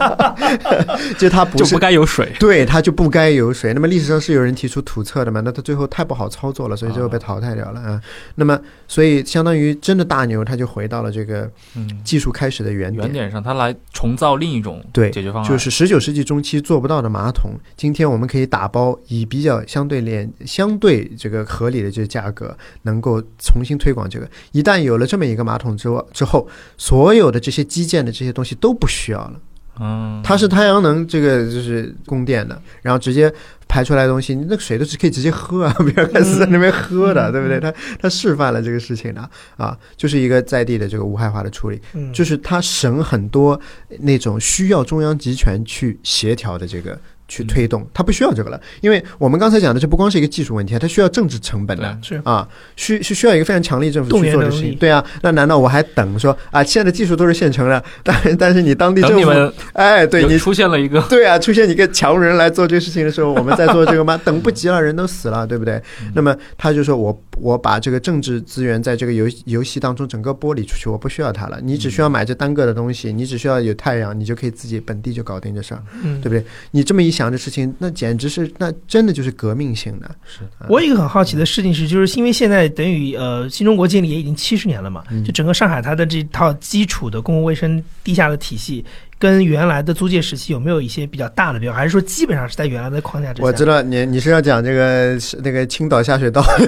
[1.16, 2.30] 就它不就是不该有水。
[2.38, 3.72] 对，它就不该有水。
[3.72, 5.40] 那么历史上是有人提出土测的嘛？
[5.40, 7.98] 那它最后太不好操作了，所以最后被淘汰掉了啊。
[8.34, 13.04] 那么，所以相当于真的大牛，他就回到了这个嗯，技术开始的原点。
[13.04, 24.28] 原点上，他来重造另一种对解决方案，就是十九世纪中期做不到的马桶，今天我们可以打包，以比较相对廉、相对这个合理的这个价格，能够重新推广这个。
[24.52, 29.34] 一旦有了这么一个马桶之后，之后所有的这些基建的这些东西都不需要了。
[29.80, 33.32] 嗯，它是太阳能这个就是供电的，然后直接
[33.66, 37.58] 排出来的东西，你那个水都是可以直接喝啊，比尔盖茨在那边喝的，对不对？
[37.58, 43.58] 他他示范了这个事情的啊，就是一个在地的这个无害化的处理，嗯就是他省很多
[44.00, 46.98] 那种需要中央集权去协调的这个。
[47.32, 54.76] 去推动，它不需要这个了，因为我们刚才讲的，这不光是一个技术问题，它需要政治成本的是啊，需是需要一个非常强力政府去做的事情。
[54.76, 56.62] 对啊，那难道我还等说啊？
[56.62, 59.30] 现在的技术都是现成的，但 但是你当地政府，
[59.72, 64.20] 哎，对你出现了一个 对啊，出现一个强人来做这个事情的时候，我们在做这个吗？
[64.24, 65.80] 等不及了，人都死了，对不对？
[66.14, 71.58] 那么他就说我我把这个政治资源在这个游游戏当中整个剥离出去，我不需要它了。
[71.62, 76.44] 你只需要买这单个的东西，你只需要有太阳，你就可以自己本地就搞定这事儿，嗯对不对？
[76.70, 80.10] 你这么一想，这事情那简直是那真的就是革命性的。
[80.24, 88.84] 是我有一个很好奇的事情是，就是因为现在等于呃新中国建立也已经七十年了嘛，嗯就整个上海它的这套基础的公共卫生地下的体系，
[89.18, 93.46] 跟原来的租界时期有没有一些比较大的变化，还是说基本上是在原来的框架之下？
[93.46, 96.58] 我知道你你是要讲这个那个青岛下水道，啊，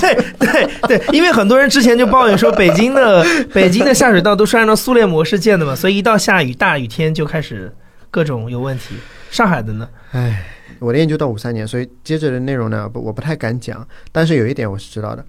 [0.00, 7.72] 对对对，因为很多人之前就抱怨说，北京的北京的下水道都是按照苏联模式建的嘛，所以一到下雨大雨天就开始
[8.10, 8.94] 各种有问题。
[9.30, 9.88] 上海的呢？
[10.12, 10.46] 哎，
[10.78, 13.86] 我的研究到五三年，所以接着的内容呢，不我不太敢讲。
[14.12, 15.24] 但是有一点我是知道的，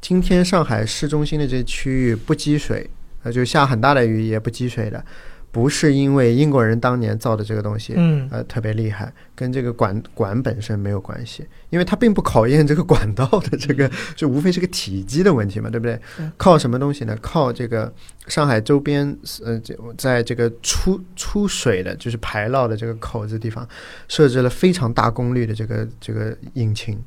[0.00, 2.88] 今天上海市中心的这些区域不积水，
[3.22, 5.04] 呃，就下很大的雨也不积水的，
[5.52, 16.32] 不是因为英国人当年造的这个东西，嗯呃，特别厉害，跟这个管管本身没有关系，因为它并不考验这个管道的这个，就无非是个体积的问题嘛，对不对嗯？
[16.38, 17.14] 靠什么东西呢？
[17.20, 17.92] 靠这个
[18.28, 23.68] 上海周边，呃，这在这个出出水的，就是排涝的这个口子地方，
[24.08, 26.98] 设置了非常大功率的这个这个引擎。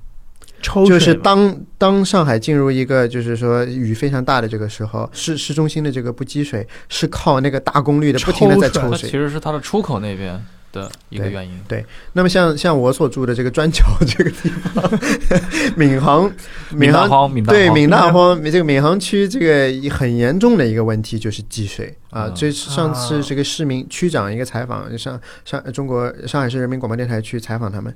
[0.65, 9.17] 抽就是当当上海进入一个就是说雨非常大的这个时候，市市中心的这个不积水是靠那个大功率的不停的在抽水其。
[9.17, 11.53] 实是它的出口那边的一个原因。
[11.67, 14.83] 对那么像像我所住的这个砖桥这个地方，
[15.77, 16.33] 闵行
[16.71, 22.25] 闵行对闵大荒 这个闵行区这个很严重的一个问题就是积水啊。
[22.27, 27.95] 嗯这是上次这个市民区长一个采访，上上中国上海市人民广播电台去采访他们。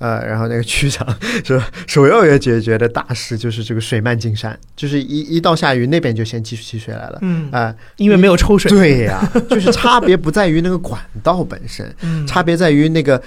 [0.00, 1.06] 呃，然后那个区长
[1.44, 7.18] 说，首要要解决的大事就是这个水漫金山，就是一一到下雨，那边就先积起水来了。
[7.20, 13.22] 嗯，啊、因为没有抽水，对呀、 就是差别不在于那个管道本身，嗯，差别在于那个，呃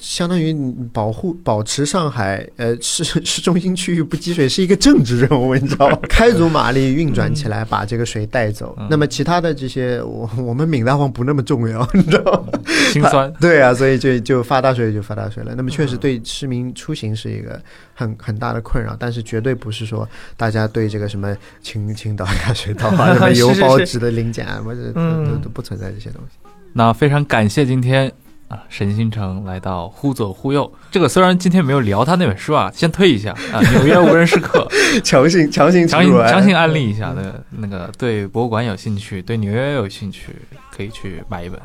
[0.00, 0.54] 相当于
[0.92, 5.98] 保护保持上海呃市市 中心区域不积水是一个政治任务，你知道吗？
[6.08, 8.74] 开足马力运转起来，把这个水带走。
[8.78, 12.58] 嗯那么其他的这些，我我们闽大荒不那么重要，你知道吗？
[12.92, 13.32] 心酸。
[13.40, 15.54] 对啊，所以就就发大水就发大水了。
[15.56, 17.60] 那么确实对市民出行是一个
[17.94, 26.38] 很很大的困扰，但是绝对不是说大家对这个什么青青岛下水道啊、什么是邮是是包纸的零检啊，或者都都不存在这些东西。
[26.72, 28.12] 那非常感谢今天
[28.48, 30.72] 啊，沈星辰来到，忽左忽右。
[30.90, 33.32] 这个虽然今天没有聊他那本书啊，先推一下。
[33.52, 34.66] 啊，纽约无人时刻。
[35.02, 40.36] 强行强行强行强行安利一下，那那个对博物馆有兴趣，对纽约有兴趣，
[40.70, 41.60] 可以去买一本。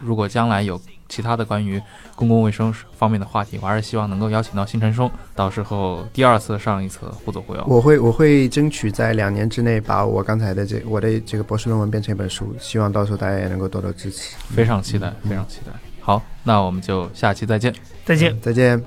[0.00, 0.78] 如果将来有
[1.08, 1.80] 其他的关于
[2.16, 5.08] 公共卫生方面的话题，我还是希望能够邀请到星辰兄。
[5.36, 7.64] 到时候第二次上一次，忽左忽右。
[7.68, 14.34] 我会我会争取在两年之内把我刚才的这，我的这个博士论文变成一本书，希望到时候大家也能够多多支持。
[14.52, 15.72] 非常期待非常期待。
[16.04, 17.74] 好那我们就下期再见。
[18.04, 18.38] 再见。
[18.42, 18.84] 再见。